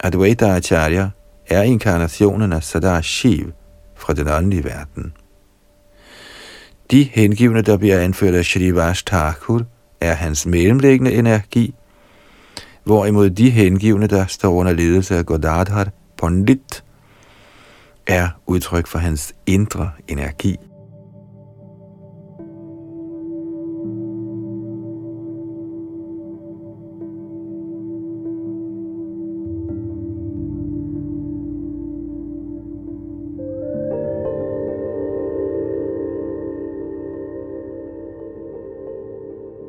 Advaita 0.00 0.46
Acharya 0.46 1.08
er 1.46 1.62
inkarnationen 1.62 2.52
af 2.52 2.62
Sadar 2.62 3.00
Shiv 3.00 3.52
fra 3.96 4.12
den 4.12 4.28
åndelige 4.28 4.64
verden. 4.64 5.12
De 6.90 7.02
hengivne, 7.02 7.62
der 7.62 7.76
bliver 7.76 7.98
anført 7.98 8.34
af 8.34 8.44
Shri 8.44 8.72
Thakur, 9.06 9.62
er 10.00 10.14
hans 10.14 10.46
mellemliggende 10.46 11.12
energi, 11.12 11.74
hvorimod 12.84 13.30
de 13.30 13.50
hengivne, 13.50 14.06
der 14.06 14.26
står 14.26 14.52
under 14.52 14.72
ledelse 14.72 15.16
af 15.16 15.26
Godadhar 15.26 15.88
Pandit, 16.18 16.84
er 18.08 18.28
udtryk 18.46 18.86
for 18.86 18.98
hans 18.98 19.34
indre 19.46 19.90
energi. 20.08 20.56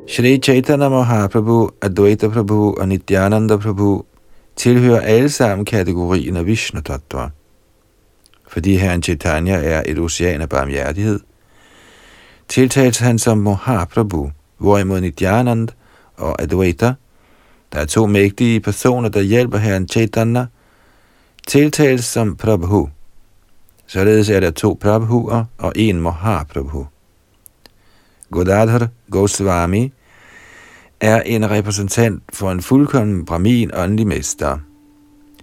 Shri 0.08 0.38
Chaitanya 0.38 0.88
Mahaprabhu, 0.88 1.70
Advaita 1.82 2.28
Prabhu 2.28 2.74
og 2.74 2.88
Nityananda 2.88 3.56
Prabhu 3.56 4.04
tilhører 4.56 5.00
alle 5.00 5.28
sammen 5.28 5.64
kategorien 5.64 6.36
af 6.36 6.46
Vishnu 6.46 6.80
Tattva 6.80 7.30
fordi 8.50 8.76
herren 8.76 9.02
Chaitanya 9.02 9.64
er 9.64 9.82
et 9.86 9.98
ocean 9.98 10.40
af 10.40 10.48
barmhjertighed, 10.48 11.20
tiltales 12.48 12.98
han 12.98 13.18
som 13.18 13.38
Mahaprabhu, 13.38 14.30
hvorimod 14.58 15.00
Nityanand 15.00 15.68
og 16.16 16.42
Advaita, 16.42 16.92
der 17.72 17.78
er 17.78 17.84
to 17.84 18.06
mægtige 18.06 18.60
personer, 18.60 19.08
der 19.08 19.20
hjælper 19.20 19.58
herren 19.58 19.88
Chaitanya, 19.88 20.46
tiltales 21.46 22.04
som 22.04 22.36
Prabhu. 22.36 22.88
Således 23.86 24.28
er 24.28 24.40
der 24.40 24.50
to 24.50 24.78
Prabhuer 24.80 25.44
og 25.58 25.72
en 25.76 26.00
Mahaprabhu. 26.00 26.86
Godadhar 28.30 28.88
Goswami 29.10 29.92
er 31.00 31.22
en 31.22 31.50
repræsentant 31.50 32.22
for 32.32 32.50
en 32.50 32.62
fuldkommen 32.62 33.24
Brahmin 33.24 33.70
åndelig 33.74 34.06
mester– 34.06 34.58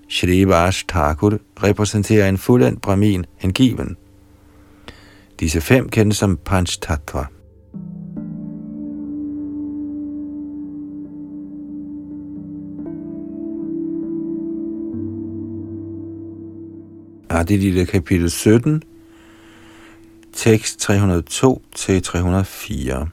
Shrivas 0.07 0.83
Thakur 0.87 1.39
repræsenterer 1.63 2.29
en 2.29 2.37
fuldendt 2.37 2.81
brahmin 2.81 3.25
hengiven. 3.37 3.97
Disse 5.39 5.61
fem 5.61 5.89
kendes 5.89 6.17
som 6.17 6.37
Panch 6.37 6.79
Tattva. 6.81 7.25
Adilita 17.29 17.83
kapitel 17.83 18.31
17, 18.31 18.81
tekst 20.33 20.79
302 20.79 21.61
til 21.75 22.03
304. 22.03 23.07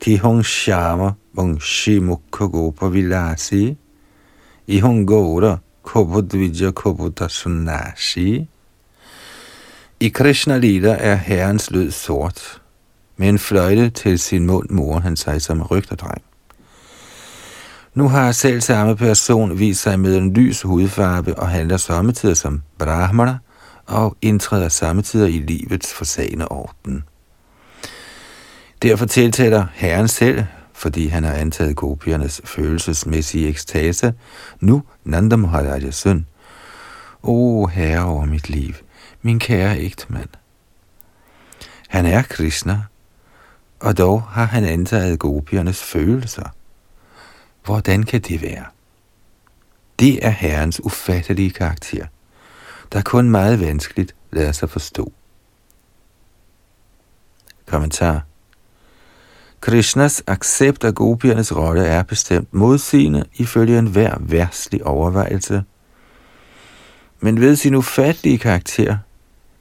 Tihong 0.00 0.44
Shama 0.44 1.10
Vong 1.34 1.62
Shimukha 1.62 2.44
Gopa 2.44 2.88
Vilasi 2.88 3.76
ihongora 4.66 5.58
kobodvija 5.82 6.72
koboda 6.72 7.28
sunashi. 7.28 8.46
I 10.00 10.10
Krishna 10.10 10.56
Lila 10.56 10.96
er 11.00 11.14
herrens 11.14 11.70
lyd 11.70 11.90
sort. 11.90 12.60
Med 13.16 13.28
en 13.28 13.38
fløjte 13.38 13.90
til 13.90 14.18
sin 14.18 14.46
mund 14.46 14.70
mor 14.70 15.00
han 15.00 15.16
sig 15.16 15.42
som 15.42 15.62
rygterdreng. 15.62 16.22
Nu 17.94 18.08
har 18.08 18.32
selv 18.32 18.60
samme 18.60 18.96
person 18.96 19.58
vist 19.58 19.82
sig 19.82 20.00
med 20.00 20.16
en 20.16 20.32
lys 20.32 20.62
hudfarve 20.62 21.38
og 21.38 21.48
handler 21.48 21.76
sommetider 21.76 22.34
som 22.34 22.62
brahmana 22.78 23.38
og 23.86 24.16
indtræder 24.22 24.68
samtidig 24.68 25.34
i 25.34 25.38
livets 25.38 25.94
forsagende 25.94 26.48
orden. 26.48 27.04
Derfor 28.82 29.06
tiltaler 29.06 29.66
Herren 29.74 30.08
selv 30.08 30.44
fordi 30.74 31.06
han 31.06 31.24
har 31.24 31.32
antaget 31.32 31.76
gopiernes 31.76 32.40
følelsesmæssige 32.44 33.48
ekstase, 33.48 34.14
nu 34.60 34.82
Nanda 35.04 35.36
Maharajas 35.36 35.94
søn. 35.94 36.26
O 37.22 37.66
herre 37.66 38.04
over 38.04 38.24
mit 38.24 38.48
liv, 38.48 38.74
min 39.22 39.38
kære 39.38 39.78
ægtemand. 39.78 40.28
Han 41.88 42.06
er 42.06 42.22
Krishna, 42.22 42.82
og 43.80 43.98
dog 43.98 44.22
har 44.22 44.44
han 44.44 44.64
antaget 44.64 45.18
gopiernes 45.18 45.82
følelser. 45.82 46.48
Hvordan 47.64 48.02
kan 48.02 48.20
det 48.20 48.42
være? 48.42 48.64
Det 49.98 50.26
er 50.26 50.30
Herrens 50.30 50.80
ufattelige 50.84 51.50
karakter, 51.50 52.06
der 52.92 53.02
kun 53.02 53.30
meget 53.30 53.60
vanskeligt 53.60 54.14
lader 54.30 54.52
sig 54.52 54.70
forstå. 54.70 55.12
Kommentar 57.66 58.22
Krishnas 59.64 60.22
accept 60.26 60.84
af 60.84 60.94
gopiernes 60.94 61.56
rolle 61.56 61.86
er 61.86 62.02
bestemt 62.02 62.54
modsigende 62.54 63.24
ifølge 63.34 63.78
enhver 63.78 64.16
værtslig 64.20 64.86
overvejelse. 64.86 65.64
Men 67.20 67.40
ved 67.40 67.56
sin 67.56 67.74
ufattelige 67.74 68.38
karakter 68.38 68.96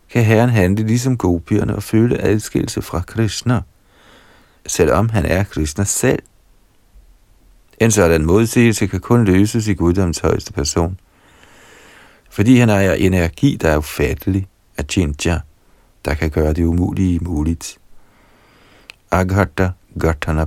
kan 0.09 0.23
Herren 0.23 0.49
handle 0.49 0.87
ligesom 0.87 1.17
gopierne 1.17 1.75
og 1.75 1.83
føle 1.83 2.21
adskillelse 2.21 2.81
fra 2.81 3.01
Krishna, 3.01 3.61
selvom 4.67 5.09
han 5.09 5.25
er 5.25 5.43
Krishna 5.43 5.83
selv. 5.83 6.23
En 7.79 7.91
sådan 7.91 8.25
modsigelse 8.25 8.87
kan 8.87 8.99
kun 8.99 9.25
løses 9.25 9.67
i 9.67 9.73
guddoms 9.73 10.19
højeste 10.19 10.53
person, 10.53 10.99
fordi 12.29 12.57
han 12.57 12.69
ejer 12.69 12.93
energi, 12.93 13.57
der 13.61 13.69
er 13.69 13.77
ufattelig, 13.77 14.47
Achintya, 14.77 15.39
der 16.05 16.13
kan 16.13 16.29
gøre 16.29 16.53
det 16.53 16.63
umulige 16.63 17.19
muligt. 17.19 17.77
Aghata 19.11 19.71
Ghatana 19.99 20.45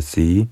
sige. 0.00 0.48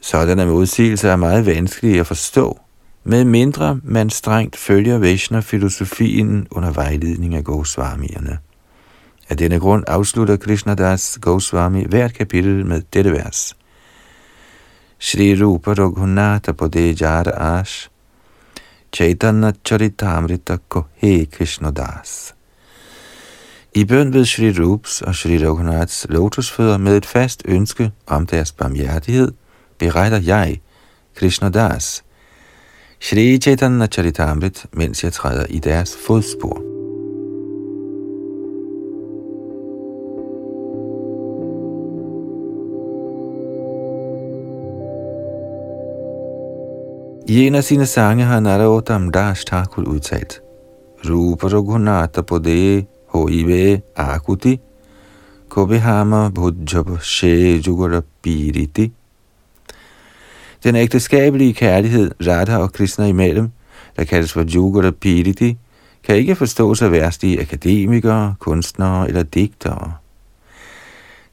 Sådanne 0.00 0.46
modsigelser 0.46 1.10
er 1.10 1.16
meget 1.16 1.46
vanskelige 1.46 2.00
at 2.00 2.06
forstå, 2.06 2.60
med 3.04 3.24
mindre 3.24 3.80
man 3.82 4.10
strengt 4.10 4.56
følger 4.56 4.98
Vaishnav-filosofien 4.98 6.46
under 6.50 6.70
vejledning 6.70 7.34
af 7.34 7.44
Goswamierne. 7.44 8.38
Af 9.28 9.36
denne 9.36 9.60
grund 9.60 9.84
afslutter 9.86 10.36
Krishnadas 10.36 11.18
Goswami 11.20 11.84
hvert 11.88 12.14
kapitel 12.14 12.66
med 12.66 12.82
dette 12.92 13.12
vers. 13.12 13.56
Shri 14.98 15.42
Rupa 15.42 15.72
Raghunatha 15.72 16.52
Bodhejara 16.52 17.58
Ash 17.58 17.88
Chaitanya 18.92 19.52
Charitamrita 19.64 20.56
Kohe 20.68 21.24
Krishnadas. 21.24 22.34
I 23.74 23.84
bøn 23.84 24.12
ved 24.12 24.24
Shri 24.24 24.52
Rups 24.52 25.02
og 25.02 25.14
Shri 25.14 25.46
Raghunaths 25.46 26.06
lotusfødder 26.08 26.78
med 26.78 26.96
et 26.96 27.06
fast 27.06 27.42
ønske 27.44 27.90
om 28.06 28.26
deres 28.26 28.52
barmhjertighed, 28.52 29.32
beretter 29.78 30.18
jeg, 30.18 30.60
Krishna 31.14 31.48
Das, 31.48 32.04
Shri 33.00 33.38
Chaitanya 33.38 33.86
Charitamrit, 33.86 34.66
mens 34.72 35.04
jeg 35.04 35.12
træder 35.12 35.46
i 35.48 35.58
deres 35.58 35.96
fodspor. 36.06 36.62
I 47.28 47.46
en 47.46 47.54
af 47.54 47.64
sine 47.64 47.86
sange 47.86 48.24
har 48.24 48.40
Narottam 48.40 49.12
Das 49.12 49.44
Thakur 49.44 49.82
udtalt, 49.82 50.42
Rupa 51.08 51.46
Raghunatha 51.46 52.20
Pode 52.20 52.86
HIV 53.14 53.80
Akuti 53.96 54.60
Kobihama 55.48 56.30
Bhujab 56.30 57.02
She 57.02 57.56
Jugara 57.66 58.02
Piriti 58.22 58.92
Den 60.64 60.76
ægteskabelige 60.76 61.54
kærlighed, 61.54 62.10
Radha 62.26 62.56
og 62.56 62.72
Krishna 62.72 63.06
imellem, 63.06 63.50
der 63.96 64.04
kaldes 64.04 64.32
for 64.32 64.42
Jugara 64.42 64.90
Piriti, 64.90 65.58
kan 66.04 66.16
ikke 66.16 66.36
forstås 66.36 66.82
af 66.82 66.92
værste 66.92 67.40
akademikere, 67.40 68.34
kunstnere 68.38 69.08
eller 69.08 69.22
digtere. 69.22 69.92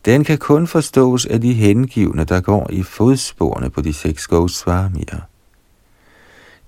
Den 0.06 0.24
kan 0.24 0.38
kun 0.38 0.68
forstås 0.68 1.26
af 1.26 1.42
de 1.42 1.54
hengivne, 1.54 2.24
der 2.24 2.42
går 2.42 2.70
i 2.72 2.84
fodsporene 2.84 3.70
på 3.70 3.82
de 3.82 3.94
seks 3.94 4.28
Goswamier. 4.28 5.20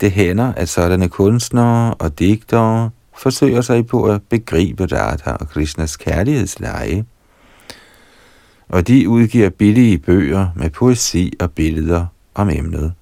Det 0.01 0.11
hænder, 0.11 0.53
at 0.53 0.69
sådanne 0.69 1.09
kunstnere 1.09 1.93
og 1.93 2.19
digtere 2.19 2.89
forsøger 3.21 3.61
sig 3.61 3.87
på 3.87 4.03
at 4.03 4.21
begribe 4.29 4.85
Radha 4.85 5.31
og 5.31 5.49
Krishnas 5.49 5.97
kærlighedsleje, 5.97 7.05
og 8.69 8.87
de 8.87 9.09
udgiver 9.09 9.49
billige 9.49 9.97
bøger 9.97 10.47
med 10.55 10.69
poesi 10.69 11.33
og 11.39 11.51
billeder 11.51 12.05
om 12.35 12.49
emnet. 12.49 12.93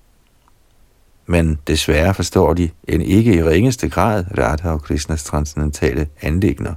Men 1.28 1.58
desværre 1.68 2.14
forstår 2.14 2.54
de 2.54 2.70
end 2.88 3.04
ikke 3.04 3.36
i 3.36 3.44
ringeste 3.44 3.90
grad 3.90 4.26
Radha 4.38 4.70
og 4.70 4.82
Krishnas 4.82 5.24
transcendentale 5.24 6.08
anlægner. 6.22 6.74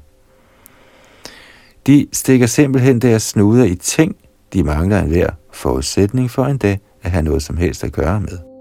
De 1.87 2.07
stikker 2.13 2.47
simpelthen 2.47 2.99
deres 2.99 3.23
snuder 3.23 3.65
i 3.65 3.75
ting, 3.75 4.17
de 4.53 4.63
mangler 4.63 5.03
en 5.03 5.09
hver 5.09 5.31
forudsætning 5.53 6.31
for 6.31 6.45
en 6.45 6.59
dag 6.59 6.81
at 7.03 7.11
have 7.11 7.23
noget 7.23 7.43
som 7.43 7.57
helst 7.57 7.85
at 7.85 7.93
gøre 7.93 8.21
med. 8.21 8.52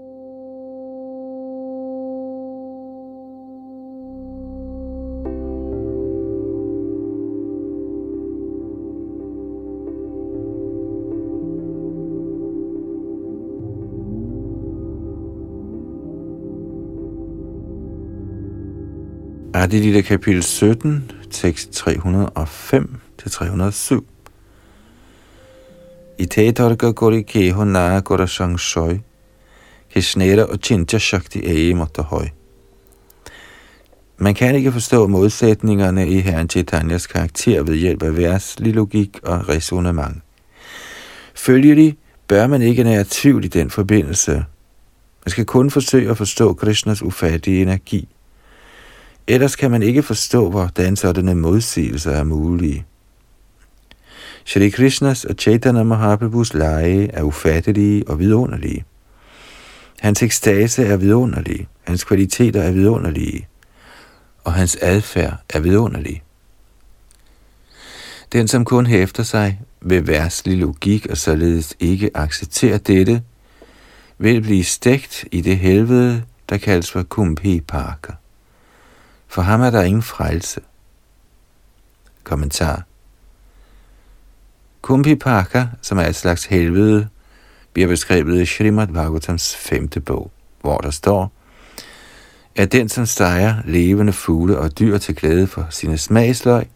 Adilita 19.54 20.00
kapitel 20.00 20.42
17, 20.42 21.10
tekst 21.30 21.72
305 21.72 23.00
til 23.18 23.30
307. 23.30 24.06
I 26.18 26.26
tetarka 26.26 26.90
gori 26.90 27.22
keho 27.22 27.64
na 27.64 28.00
gora 28.00 28.26
shangshoy, 28.26 28.94
kishnera 29.94 30.42
og 30.42 30.58
chintya 30.62 30.98
shakti 30.98 31.38
ege 31.44 31.86
høj. 31.98 32.28
Man 34.18 34.34
kan 34.34 34.54
ikke 34.54 34.72
forstå 34.72 35.06
modsætningerne 35.06 36.08
i 36.08 36.20
Herren 36.20 36.48
Chaitanyas 36.48 37.06
karakter 37.06 37.62
ved 37.62 37.74
hjælp 37.74 38.02
af 38.02 38.16
vers, 38.16 38.56
logik 38.58 39.18
og 39.22 39.48
resonemang. 39.48 40.22
Følgelig 41.34 41.96
bør 42.28 42.46
man 42.46 42.62
ikke 42.62 42.84
nære 42.84 43.04
tvivl 43.10 43.44
i 43.44 43.48
den 43.48 43.70
forbindelse. 43.70 44.32
Man 45.24 45.30
skal 45.30 45.44
kun 45.44 45.70
forsøge 45.70 46.10
at 46.10 46.16
forstå 46.16 46.54
Krishnas 46.54 47.02
ufattige 47.02 47.62
energi– 47.62 48.08
Ellers 49.26 49.56
kan 49.56 49.70
man 49.70 49.82
ikke 49.82 50.02
forstå, 50.02 50.50
hvordan 50.50 50.96
sådanne 50.96 51.34
modsigelser 51.34 52.10
er 52.10 52.24
mulige. 52.24 52.86
Shri 54.44 54.68
Krishnas 54.68 55.24
og 55.24 55.34
Chaitanya 55.38 55.82
Mahaprabhus 55.82 56.54
lege 56.54 57.08
er 57.12 57.22
ufattelige 57.22 58.08
og 58.08 58.18
vidunderlige. 58.18 58.84
Hans 60.00 60.22
ekstase 60.22 60.84
er 60.84 60.96
vidunderlig, 60.96 61.68
hans 61.84 62.04
kvaliteter 62.04 62.62
er 62.62 62.72
vidunderlige, 62.72 63.48
og 64.44 64.52
hans 64.52 64.76
adfærd 64.80 65.36
er 65.50 65.60
vidunderlig. 65.60 66.22
Den, 68.32 68.48
som 68.48 68.64
kun 68.64 68.86
hæfter 68.86 69.22
sig 69.22 69.60
ved 69.80 70.00
værtslig 70.00 70.58
logik 70.58 71.06
og 71.06 71.16
således 71.16 71.74
ikke 71.80 72.10
accepterer 72.14 72.78
dette, 72.78 73.22
vil 74.18 74.42
blive 74.42 74.64
stegt 74.64 75.24
i 75.32 75.40
det 75.40 75.58
helvede, 75.58 76.22
der 76.48 76.56
kaldes 76.56 76.90
for 76.90 77.02
Kumbhi 77.02 77.60
Parker. 77.60 78.12
For 79.32 79.42
ham 79.42 79.60
er 79.60 79.70
der 79.70 79.82
ingen 79.82 80.02
frelse. 80.02 80.60
Kommentar. 82.24 82.82
Paka, 85.20 85.66
som 85.82 85.98
er 85.98 86.02
et 86.02 86.16
slags 86.16 86.44
helvede, 86.44 87.08
bliver 87.72 87.88
beskrevet 87.88 88.42
i 88.42 88.46
Srimad 88.46 88.86
Bhagavatams 88.86 89.56
femte 89.56 90.00
bog, 90.00 90.30
hvor 90.60 90.78
der 90.78 90.90
står, 90.90 91.32
at 92.56 92.72
den, 92.72 92.88
som 92.88 93.06
steger 93.06 93.54
levende 93.64 94.12
fugle 94.12 94.58
og 94.58 94.78
dyr 94.78 94.98
til 94.98 95.14
glæde 95.14 95.46
for 95.46 95.66
sine 95.70 95.98
smagsløg, 95.98 96.66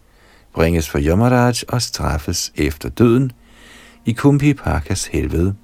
bringes 0.55 0.91
for 0.91 0.99
Yamaraj 1.03 1.55
og 1.69 1.83
straffes 1.83 2.53
efter 2.57 2.89
døden 2.89 3.33
i 4.05 4.13
Pakas 4.55 5.07
helvede. 5.07 5.55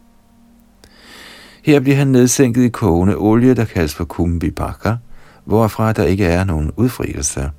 Her 1.62 1.80
bliver 1.80 1.96
han 1.96 2.08
nedsænket 2.08 2.62
i 2.62 2.68
kogende 2.68 3.16
olie, 3.16 3.54
der 3.54 3.64
kaldes 3.64 3.94
for 3.94 4.04
Paka, 4.56 4.96
hvorfra 5.44 5.92
der 5.92 6.04
ikke 6.04 6.24
er 6.24 6.44
nogen 6.44 6.70
udfrielse. 6.76 7.50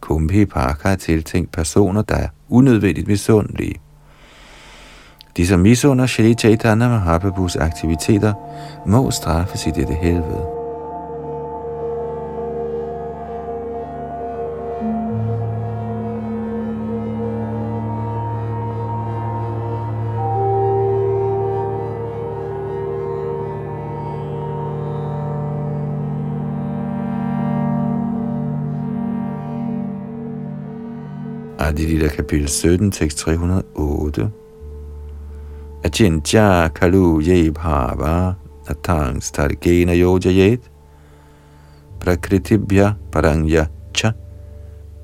Kumbhi 0.00 0.44
Park 0.44 0.80
er 0.84 0.94
tiltænkt 0.94 1.52
personer, 1.52 2.02
der 2.02 2.14
er 2.14 2.28
unødvendigt 2.48 3.08
misundelige. 3.08 3.80
De, 5.36 5.46
som 5.46 5.60
misunder 5.60 6.06
Shri 6.06 6.34
Chaitanya 6.34 6.88
Mahaprabhus 6.88 7.56
aktiviteter, 7.56 8.32
må 8.86 9.10
straffes 9.10 9.66
i 9.66 9.70
dette 9.70 9.94
helvede. 9.94 10.57
Adilita 31.78 32.08
kapitel 32.08 32.48
17, 32.48 32.90
tekst 32.90 33.18
308. 33.18 34.30
Achintya 35.84 36.68
kalu 36.74 37.20
ye 37.22 37.50
bhava 37.50 38.34
natang 38.66 39.22
stargena 39.22 39.94
yojayet 39.94 40.60
prakritibhya 42.00 42.96
parangya 43.12 43.68
cha 43.94 44.12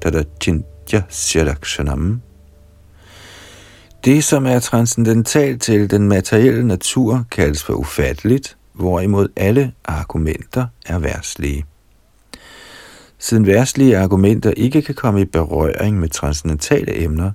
tadachintya 0.01 1.07
syarakshanam. 1.09 2.21
Det, 4.05 4.25
som 4.25 4.47
er 4.47 4.59
transcendentalt 4.59 5.63
til 5.63 5.91
den 5.91 6.09
materielle 6.09 6.67
natur, 6.67 7.25
kaldes 7.31 7.65
for 7.65 7.75
ufatteligt, 7.75 8.57
hvorimod 8.73 9.29
alle 9.37 9.73
argumenter 9.85 10.67
er 10.87 10.99
værtslige. 10.99 11.65
Siden 13.25 13.47
værslige 13.47 13.99
argumenter 13.99 14.51
ikke 14.57 14.83
kan 14.83 14.95
komme 14.95 15.21
i 15.21 15.25
berøring 15.25 15.99
med 15.99 16.09
transcendentale 16.09 17.03
emner, 17.03 17.33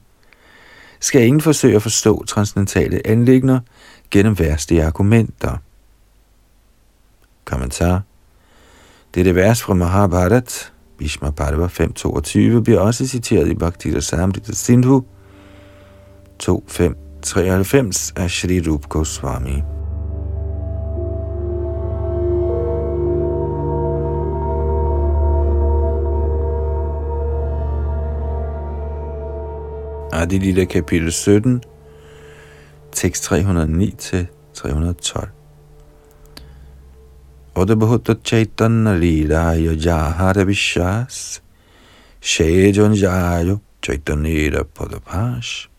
skal 1.00 1.26
ingen 1.26 1.42
forsøge 1.42 1.76
at 1.76 1.82
forstå 1.82 2.26
transcendentale 2.26 3.08
anlægner 3.08 3.60
gennem 4.12 4.40
værslige 4.40 4.84
argumenter. 4.84 5.58
Kommentar 7.46 8.02
Dette 9.16 9.36
vers 9.36 9.62
fra 9.62 9.74
Mahabharat, 9.74 10.74
Bhishma 10.98 11.30
Parva 11.30 11.66
5.22, 11.66 12.62
bliver 12.62 12.80
også 12.80 13.08
citeret 13.08 13.48
i 13.48 13.56
Bhakti 13.56 14.02
Samrita 14.02 14.52
Sindhu 14.52 15.06
2.5.93 16.44 18.14
af 18.16 18.32
Shri 18.32 18.70
Rup 18.70 18.90
Goswami. 18.90 19.79
Adi 30.20 30.38
Lila 30.38 30.66
kapitel 30.66 31.12
17, 31.12 31.62
tekst 32.92 33.32
309-312. 33.32 35.28
Odabhuta 37.56 38.16
Chaitanya 38.24 38.98
Lila 38.98 39.56
Yojahara 39.56 40.44
Vishas 40.44 41.42
Shejon 42.22 42.94
Jayo 42.96 43.60
Chaitanya 43.82 44.64
Padapash 44.64 45.70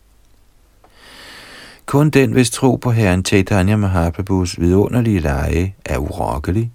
Kun 1.85 2.09
den, 2.09 2.31
hvis 2.31 2.49
tro 2.49 2.75
på 2.75 2.91
Herren 2.91 3.25
Chaitanya 3.25 3.75
Mahaprabhus 3.75 4.59
vidunderlige 4.59 5.19
leje 5.19 5.75
er 5.85 5.97
urokkelig, 5.97 6.71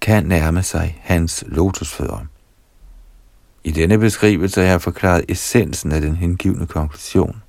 kan 0.00 0.24
nærme 0.24 0.62
sig 0.62 1.00
hans 1.02 1.44
lotusfødder. 1.46 2.26
I 3.64 3.70
denne 3.70 3.98
beskrivelse 3.98 4.60
har 4.60 4.68
jeg 4.68 4.82
forklaret 4.82 5.24
essensen 5.28 5.92
af 5.92 6.00
den 6.00 6.16
hengivne 6.16 6.66
konklusion. 6.66 7.42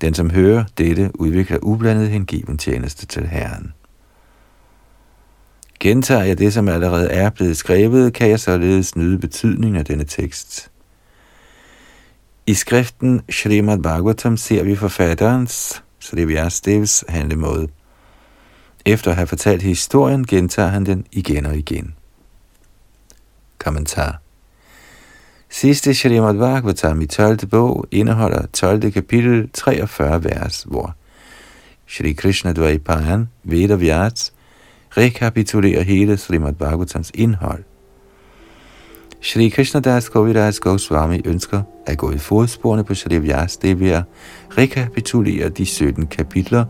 Den, 0.00 0.14
som 0.14 0.30
hører 0.30 0.64
dette, 0.78 1.10
udvikler 1.14 1.58
ublandet 1.62 2.08
hengiven 2.08 2.58
tjeneste 2.58 3.06
til 3.06 3.26
Herren. 3.26 3.72
Gentager 5.80 6.24
jeg 6.24 6.38
det, 6.38 6.52
som 6.52 6.68
allerede 6.68 7.10
er 7.10 7.30
blevet 7.30 7.56
skrevet, 7.56 8.12
kan 8.12 8.30
jeg 8.30 8.40
således 8.40 8.96
nyde 8.96 9.18
betydningen 9.18 9.76
af 9.76 9.84
denne 9.84 10.04
tekst. 10.04 10.70
I 12.46 12.54
skriften 12.54 13.20
Srimad 13.30 13.78
Bhagavatam 13.78 14.36
ser 14.36 14.62
vi 14.62 14.76
forfatterens, 14.76 15.82
Sri 15.98 16.24
Vyasadevs 16.24 17.04
handlemåde. 17.08 17.68
Efter 18.84 19.10
at 19.10 19.16
have 19.16 19.26
fortalt 19.26 19.62
historien, 19.62 20.26
gentager 20.26 20.68
han 20.68 20.86
den 20.86 21.06
igen 21.12 21.46
og 21.46 21.56
igen. 21.56 21.94
Kommentar 23.58 24.23
Sidste 25.54 25.94
Srimad 25.94 26.34
Bhagavatam 26.34 27.00
i 27.00 27.06
12. 27.06 27.48
bog 27.50 27.86
indeholder 27.90 28.46
12. 28.52 28.90
kapitel 28.92 29.48
43 29.52 30.24
vers, 30.24 30.62
hvor 30.68 30.94
Shri 31.86 32.12
Krishna 32.12 32.52
Dvaipayan 32.52 33.28
Vedavyats 33.44 34.32
rekapitulerer 34.96 35.82
hele 35.82 36.16
Srimad 36.16 36.52
Bhagavatams 36.52 37.10
indhold. 37.14 37.62
Shri 39.20 39.48
Krishna 39.48 39.80
Das 39.80 40.08
Kaviraj 40.08 40.58
Goswami 40.60 41.20
ønsker 41.24 41.62
at 41.86 41.98
gå 41.98 42.10
i 42.10 42.18
fodsporene 42.18 42.84
på 42.84 42.94
Shri 42.94 43.18
Vyasdev 43.18 43.80
ved 43.80 43.90
at 43.90 44.04
rekapitulere 44.58 45.48
de 45.48 45.66
17 45.66 46.06
kapitler 46.06 46.64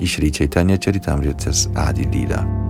i 0.00 0.06
Shri 0.06 0.30
Chaitanya 0.30 0.76
Charitamritas 0.76 1.70
Adi 1.76 2.02
Lila. 2.02 2.69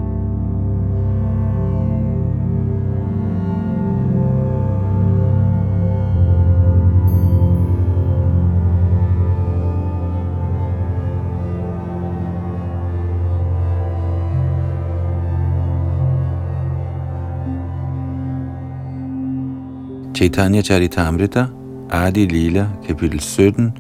Chaitanya 20.21 20.61
Charitamrita, 20.61 21.49
Adi 21.91 22.27
Lila, 22.27 22.77
kapitel 22.87 23.21
17, 23.21 23.73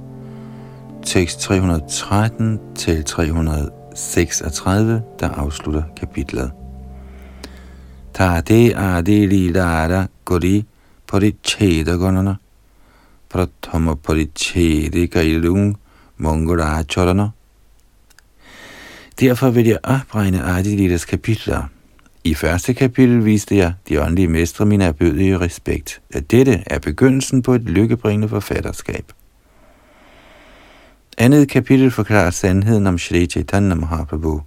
tekst 1.03 1.41
313 1.41 2.61
til 2.75 3.05
336, 3.05 5.03
der 5.21 5.31
afslutter 5.31 5.83
kapitlet. 5.97 6.53
Tate 8.15 8.77
Adi 8.77 9.27
Lila 9.27 9.85
Ada 9.85 10.07
Gori 10.25 10.65
Paricheda 11.07 11.93
Gonana 11.93 12.35
Prathama 13.29 13.95
Parichede 13.95 15.07
Gailung 15.09 15.77
Mongora 16.17 16.83
Derfor 19.21 19.51
vil 19.51 19.67
jeg 19.67 19.79
opregne 19.85 20.45
Adi 20.45 20.77
Lilas 20.77 21.05
kapitler– 21.05 21.63
i 22.25 22.35
første 22.35 22.75
kapitel 22.75 23.25
viste 23.25 23.57
jeg 23.57 23.73
de 23.89 24.03
åndelige 24.03 24.29
mestre 24.29 24.67
min 24.67 24.81
erbødige 24.81 25.41
respekt, 25.41 26.01
at 26.11 26.31
dette 26.31 26.63
er 26.67 26.79
begyndelsen 26.79 27.43
på 27.43 27.55
et 27.55 27.63
lykkebringende 27.63 28.29
forfatterskab. 28.29 29.13
Andet 31.19 31.49
kapitel 31.49 31.91
forklarer 31.91 32.31
sandheden 32.31 32.87
om 32.87 32.99
Shri 32.99 33.27
Chaitanya 33.27 33.75
Mahaprabhu. 33.75 34.43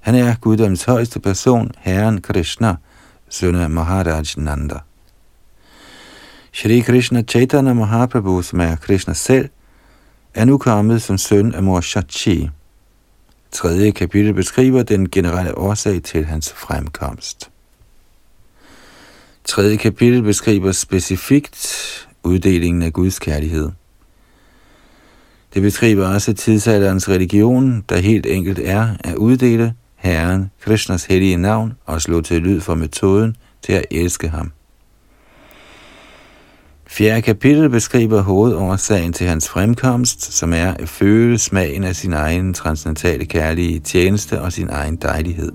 Han 0.00 0.14
er 0.14 0.34
guddoms 0.40 0.84
højeste 0.84 1.20
person, 1.20 1.70
Herren 1.78 2.20
Krishna, 2.20 2.74
søn 3.28 3.54
af 3.54 3.70
Maharaj 3.70 4.24
Nanda. 4.36 4.78
Shri 6.52 6.80
Krishna 6.80 7.22
Chaitanya 7.22 7.72
Mahaprabhu, 7.72 8.42
som 8.42 8.60
er 8.60 8.76
Krishna 8.76 9.14
selv, 9.14 9.48
er 10.34 10.44
nu 10.44 10.58
kommet 10.58 11.02
som 11.02 11.18
søn 11.18 11.54
af 11.54 11.62
mor 11.62 11.80
Shachi, 11.80 12.50
Tredje 13.54 13.90
kapitel 13.90 14.34
beskriver 14.34 14.82
den 14.82 15.10
generelle 15.10 15.58
årsag 15.58 16.02
til 16.02 16.24
hans 16.24 16.52
fremkomst. 16.52 17.50
Tredje 19.44 19.76
kapitel 19.76 20.22
beskriver 20.22 20.72
specifikt 20.72 22.08
uddelingen 22.22 22.82
af 22.82 22.92
Guds 22.92 23.18
kærlighed. 23.18 23.70
Det 25.54 25.62
beskriver 25.62 26.06
også 26.08 26.32
tidsalderens 26.32 27.08
religion, 27.08 27.84
der 27.88 27.98
helt 27.98 28.26
enkelt 28.26 28.58
er 28.58 28.88
at 29.04 29.14
uddele 29.14 29.74
Herren, 29.96 30.50
Krishnas 30.60 31.04
hellige 31.04 31.36
navn 31.36 31.72
og 31.84 32.02
slå 32.02 32.20
til 32.20 32.42
lyd 32.42 32.60
for 32.60 32.74
metoden 32.74 33.36
til 33.62 33.72
at 33.72 33.84
elske 33.90 34.28
ham. 34.28 34.52
Fjerde 36.86 37.22
kapitel 37.22 37.70
beskriver 37.70 38.20
hovedårsagen 38.20 39.12
til 39.12 39.26
hans 39.26 39.48
fremkomst, 39.48 40.32
som 40.32 40.52
er 40.52 40.70
at 40.70 40.88
føle 40.88 41.38
smagen 41.38 41.84
af 41.84 41.96
sin 41.96 42.12
egen 42.12 42.54
transcendentale 42.54 43.24
kærlige 43.24 43.80
tjeneste 43.80 44.40
og 44.40 44.52
sin 44.52 44.68
egen 44.70 44.96
dejlighed. 44.96 45.52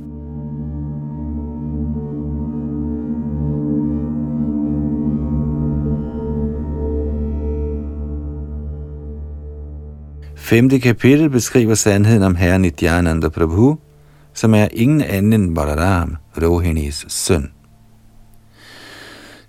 Femte 10.35 10.79
kapitel 10.79 11.29
beskriver 11.29 11.75
sandheden 11.75 12.23
om 12.23 12.35
herren 12.35 12.61
Nityananda 12.61 13.29
Prabhu, 13.29 13.77
som 14.33 14.53
er 14.53 14.67
ingen 14.73 15.01
anden 15.01 15.33
end 15.33 15.55
Balaram, 15.55 16.15
Rohinis 16.41 17.05
søn. 17.07 17.58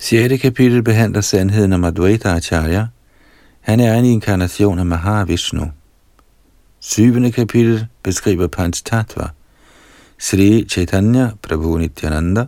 6. 0.02 0.40
kapitel 0.40 0.82
behandler 0.82 1.20
sandheden 1.20 1.72
om 1.72 1.84
Advaita 1.84 2.28
Acharya. 2.28 2.86
Han 3.60 3.80
er 3.80 3.94
en 3.94 4.04
inkarnation 4.04 4.78
af 4.78 4.86
Mahavishnu. 4.86 5.70
7. 6.80 7.30
kapitel 7.30 7.86
beskriver 8.02 8.46
Panch 8.46 8.84
Tattva, 8.84 9.28
Sri 10.18 10.64
Chaitanya 10.68 11.30
Prabhu 11.42 11.78
Nityananda, 11.78 12.46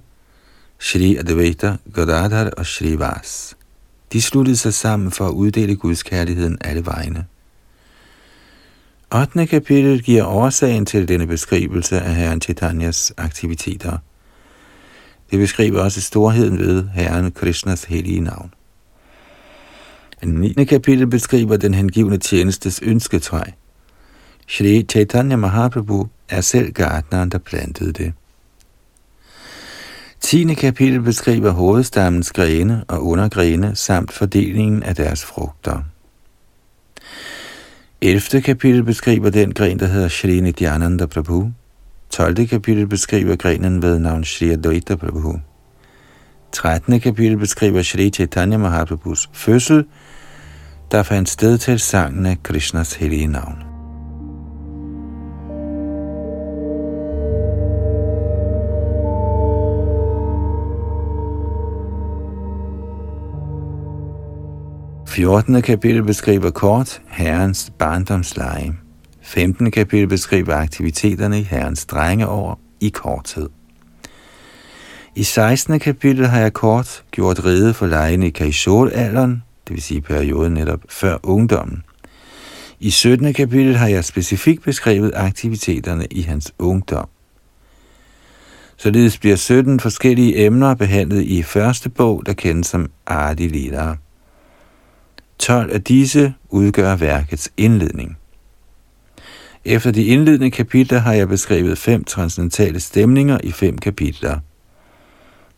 Sri 0.78 1.16
Advaita 1.16 1.76
Gadadhar 1.94 2.50
og 2.56 2.66
Sri 2.66 2.98
Vas. 2.98 3.56
De 4.12 4.22
sluttede 4.22 4.56
sig 4.56 4.74
sammen 4.74 5.10
for 5.10 5.26
at 5.26 5.32
uddele 5.32 5.76
Guds 5.76 6.02
kærligheden 6.02 6.58
alle 6.60 6.86
vegne. 6.86 7.24
8. 9.14 9.46
kapitel 9.46 10.02
giver 10.02 10.24
årsagen 10.24 10.86
til 10.86 11.08
denne 11.08 11.26
beskrivelse 11.26 12.00
af 12.00 12.14
Herren 12.14 12.40
Chaitanyas 12.40 13.12
aktiviteter– 13.16 13.98
det 15.32 15.40
beskriver 15.40 15.80
også 15.80 16.00
storheden 16.00 16.58
ved 16.58 16.88
Herren 16.94 17.32
Krishnas 17.32 17.84
hellige 17.84 18.20
navn. 18.20 18.54
Den 20.20 20.28
9. 20.28 20.64
kapitel 20.64 21.06
beskriver 21.06 21.56
den 21.56 21.74
hengivne 21.74 22.18
tjenestes 22.18 22.80
ønsketræ. 22.82 23.42
Shri 24.48 24.82
Chaitanya 24.82 25.36
Mahaprabhu 25.36 26.08
er 26.28 26.40
selv 26.40 26.72
gartneren, 26.72 27.30
der 27.30 27.38
plantede 27.38 27.92
det. 27.92 28.12
10. 30.20 30.54
kapitel 30.54 31.00
beskriver 31.00 31.50
hovedstammens 31.50 32.32
grene 32.32 32.84
og 32.88 33.06
undergrene 33.06 33.76
samt 33.76 34.12
fordelingen 34.12 34.82
af 34.82 34.94
deres 34.94 35.24
frugter. 35.24 35.82
11. 38.00 38.42
kapitel 38.42 38.84
beskriver 38.84 39.30
den 39.30 39.54
gren, 39.54 39.78
der 39.78 39.86
hedder 39.86 40.08
Shri 40.08 40.40
Nityananda 40.40 41.06
Prabhu. 41.06 41.52
12. 42.12 42.46
kapitel 42.46 42.86
beskriver 42.86 43.36
grenen 43.36 43.82
ved 43.82 43.98
navn 43.98 44.24
Shri 44.24 44.50
Advaita 44.50 44.94
Prabhu. 44.94 45.38
13. 46.52 47.00
kapitel 47.00 47.36
beskriver 47.36 47.82
Shri 47.82 48.10
Chaitanya 48.10 48.56
Mahaprabhus 48.56 49.30
fødsel, 49.32 49.84
der 50.90 51.02
fandt 51.02 51.28
sted 51.28 51.58
til 51.58 51.78
sangen 51.78 52.26
af 52.26 52.42
Krishnas 52.42 52.94
hellige 52.94 53.26
navn. 53.26 53.56
14. 65.06 65.62
kapitel 65.62 66.02
beskriver 66.02 66.50
kort 66.50 67.02
Herrens 67.08 67.72
barndomsleje. 67.78 68.81
15. 69.34 69.70
kapitel 69.70 70.08
beskriver 70.08 70.54
aktiviteterne 70.54 71.40
i 71.40 71.42
Herrens 71.42 71.86
drengeår 71.86 72.60
i 72.80 72.88
korthed. 72.88 73.48
I 75.16 75.22
16. 75.22 75.78
kapitel 75.78 76.26
har 76.26 76.40
jeg 76.40 76.52
kort 76.52 77.04
gjort 77.10 77.44
rede 77.44 77.74
for 77.74 77.86
lejene 77.86 78.26
i 78.26 78.30
Kaishol-alderen, 78.30 79.42
det 79.68 79.74
vil 79.74 79.82
sige 79.82 80.00
perioden 80.00 80.52
netop 80.52 80.80
før 80.88 81.18
ungdommen. 81.22 81.82
I 82.80 82.90
17. 82.90 83.34
kapitel 83.34 83.76
har 83.76 83.88
jeg 83.88 84.04
specifikt 84.04 84.64
beskrevet 84.64 85.12
aktiviteterne 85.14 86.06
i 86.10 86.22
hans 86.22 86.52
ungdom. 86.58 87.08
Således 88.76 89.18
bliver 89.18 89.36
17 89.36 89.80
forskellige 89.80 90.46
emner 90.46 90.74
behandlet 90.74 91.22
i 91.22 91.42
første 91.42 91.88
bog, 91.88 92.22
der 92.26 92.32
kendes 92.32 92.66
som 92.66 92.90
Adi 93.06 93.48
Lila. 93.48 93.96
12 95.38 95.72
af 95.72 95.82
disse 95.82 96.34
udgør 96.50 96.96
værkets 96.96 97.52
indledning. 97.56 98.16
Efter 99.64 99.90
de 99.90 100.04
indledende 100.04 100.50
kapitler 100.50 100.98
har 100.98 101.12
jeg 101.12 101.28
beskrevet 101.28 101.78
fem 101.78 102.04
transcendentale 102.04 102.80
stemninger 102.80 103.38
i 103.44 103.52
fem 103.52 103.78
kapitler. 103.78 104.38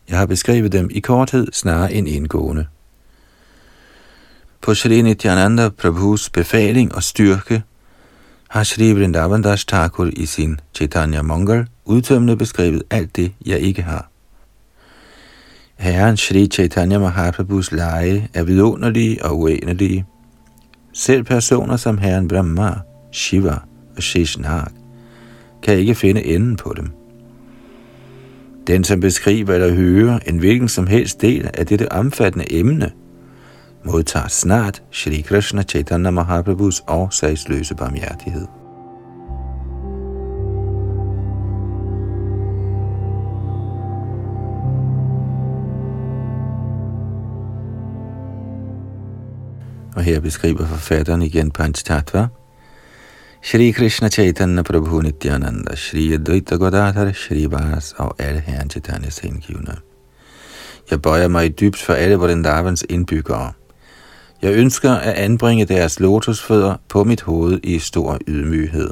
Jeg 0.09 0.17
har 0.17 0.25
beskrevet 0.25 0.71
dem 0.71 0.89
i 0.91 0.99
korthed 0.99 1.47
snarere 1.53 1.93
end 1.93 2.07
indgående. 2.07 2.65
På 4.61 4.73
Shri 4.73 5.01
Nityananda 5.01 5.69
Prabhus 5.69 6.29
befaling 6.29 6.95
og 6.95 7.03
styrke 7.03 7.63
har 8.49 8.63
Shri 8.63 8.93
Vrindavan 8.93 9.41
Das 9.41 9.65
Thakur 9.65 10.09
i 10.13 10.25
sin 10.25 10.59
Chaitanya 10.73 11.21
Mangal 11.21 11.67
udtømmende 11.85 12.37
beskrevet 12.37 12.83
alt 12.89 13.15
det, 13.15 13.31
jeg 13.45 13.59
ikke 13.59 13.81
har. 13.81 14.09
Herren 15.75 16.17
Shri 16.17 16.47
Chaitanya 16.47 16.99
Mahaprabhus 16.99 17.71
lege 17.71 18.29
er 18.33 18.43
vidunderlige 18.43 19.25
og 19.25 19.39
uendelige. 19.39 20.05
Selv 20.93 21.23
personer 21.23 21.77
som 21.77 21.97
Herren 21.97 22.27
Brahma, 22.27 22.73
Shiva 23.11 23.57
og 23.97 24.03
Sheshnag 24.03 24.67
kan 25.63 25.77
ikke 25.77 25.95
finde 25.95 26.25
enden 26.25 26.55
på 26.55 26.73
dem. 26.77 26.91
Den, 28.67 28.83
som 28.83 28.99
beskriver 28.99 29.53
eller 29.53 29.75
hører 29.75 30.19
en 30.27 30.37
hvilken 30.37 30.67
som 30.67 30.87
helst 30.87 31.21
del 31.21 31.49
af 31.53 31.65
dette 31.65 31.91
omfattende 31.91 32.53
emne, 32.53 32.91
modtager 33.85 34.27
snart 34.27 34.83
Shri 34.91 35.21
Krishna 35.21 35.63
Chaitanya 35.63 36.09
Mahaprabhus 36.09 36.83
årsagsløse 36.87 37.75
barmhjertighed. 37.75 38.47
Og 49.95 50.03
her 50.03 50.19
beskriver 50.19 50.65
forfatteren 50.65 51.21
igen 51.21 51.51
Panchtattva. 51.51 52.27
Shri 53.45 53.71
Krishna 53.71 54.09
Chaitanya 54.09 54.63
Prabhu 54.63 55.01
Nityananda, 55.01 55.75
Shri 55.75 56.17
Advaita 56.17 56.57
Godadhar, 56.57 57.13
Shri 57.13 57.45
Vas 57.51 57.93
og 57.97 58.15
alle 58.19 58.39
herren 58.39 58.69
Chaitanyas 58.69 59.19
hengivne. 59.19 59.75
Jeg 60.91 61.01
bøjer 61.01 61.27
mig 61.27 61.45
i 61.45 61.49
dybt 61.49 61.77
for 61.77 61.93
alle 61.93 62.15
Vrindavans 62.15 62.85
indbyggere. 62.89 63.51
Jeg 64.41 64.53
ønsker 64.53 64.91
at 64.91 65.13
anbringe 65.13 65.65
deres 65.65 65.99
lotusfødder 65.99 66.75
på 66.89 67.03
mit 67.03 67.21
hoved 67.21 67.59
i 67.63 67.79
stor 67.79 68.19
ydmyghed. 68.27 68.89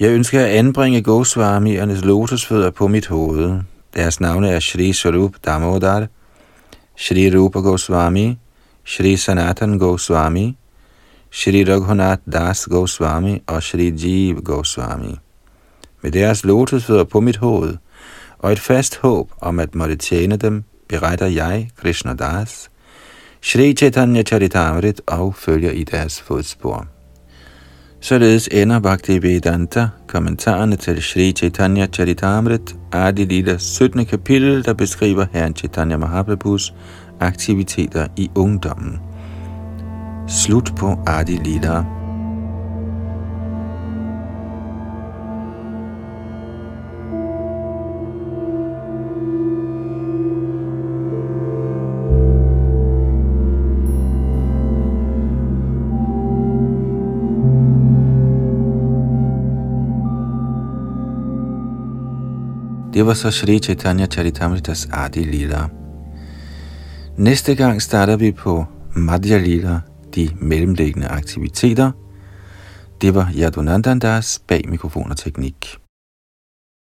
Jeg 0.00 0.10
ønsker 0.10 0.40
at 0.40 0.50
anbringe 0.50 1.02
Goswamiernes 1.02 2.04
lotusfødder 2.04 2.70
på 2.70 2.88
mit 2.88 3.06
hoved. 3.06 3.60
Deres 3.94 4.20
navne 4.20 4.50
er 4.50 4.60
Shri 4.60 4.92
Sarup 4.92 5.34
Damodar, 5.44 6.06
Shri 6.96 7.38
Rupa 7.38 7.58
Goswami, 7.58 8.38
Shri 8.84 9.16
Sanatan 9.16 9.78
Goswami, 9.78 10.56
Shri 11.32 11.64
Raghunath 11.64 12.22
Das 12.32 12.64
Goswami 12.64 13.42
og 13.46 13.62
Shri 13.62 13.92
Jeev 13.96 14.40
Goswami. 14.42 15.14
Med 16.02 16.10
deres 16.10 16.44
lotusfødder 16.44 17.04
på 17.04 17.20
mit 17.20 17.36
hoved 17.36 17.76
og 18.38 18.52
et 18.52 18.58
fast 18.58 18.98
håb 18.98 19.30
om 19.40 19.58
at 19.58 19.74
måtte 19.74 19.96
tjene 19.96 20.36
dem, 20.36 20.64
beretter 20.88 21.26
jeg, 21.26 21.70
Krishna 21.76 22.14
Das, 22.14 22.70
Shri 23.40 23.72
Chaitanya 23.72 24.22
Charitamrit 24.22 25.00
og 25.06 25.34
følger 25.34 25.70
i 25.70 25.84
deres 25.84 26.20
fodspor. 26.20 26.86
Således 28.00 28.48
ender 28.52 28.80
Bhakti 28.80 29.22
Vedanta 29.22 29.88
kommentarerne 30.06 30.76
til 30.76 31.02
Shri 31.02 31.32
Chaitanya 31.32 31.86
Charitamrit 31.86 32.76
Adi 32.92 33.24
Lila 33.24 33.58
17. 33.58 34.06
kapitel, 34.06 34.64
der 34.64 34.72
beskriver 34.72 35.26
Herren 35.32 35.56
Chaitanya 35.56 35.96
Mahaprabhus 35.96 36.74
aktiviteter 37.20 38.06
i 38.16 38.30
ungdommen. 38.34 39.09
Slut 40.30 40.76
på 40.76 41.02
Adi 41.06 41.36
Lila. 41.36 41.84
Det 62.94 63.02
var 63.02 63.14
så 63.14 63.30
Sri 63.30 63.58
Chaitanya 63.58 64.06
Charitamritas 64.06 64.88
Adi 64.92 65.24
Lila. 65.24 65.68
Næste 67.16 67.54
gang 67.54 67.82
starter 67.82 68.16
vi 68.16 68.32
på 68.32 68.66
Madhya 68.96 69.38
Lila, 69.38 69.80
de 70.14 70.30
mellemliggende 70.40 71.08
aktiviteter. 71.08 71.92
Det 73.00 73.14
var 73.14 73.32
Yadunandandas 73.34 74.38
bag 74.48 74.68
mikrofon 74.68 75.10
og 75.10 75.16
teknik. 75.16 75.79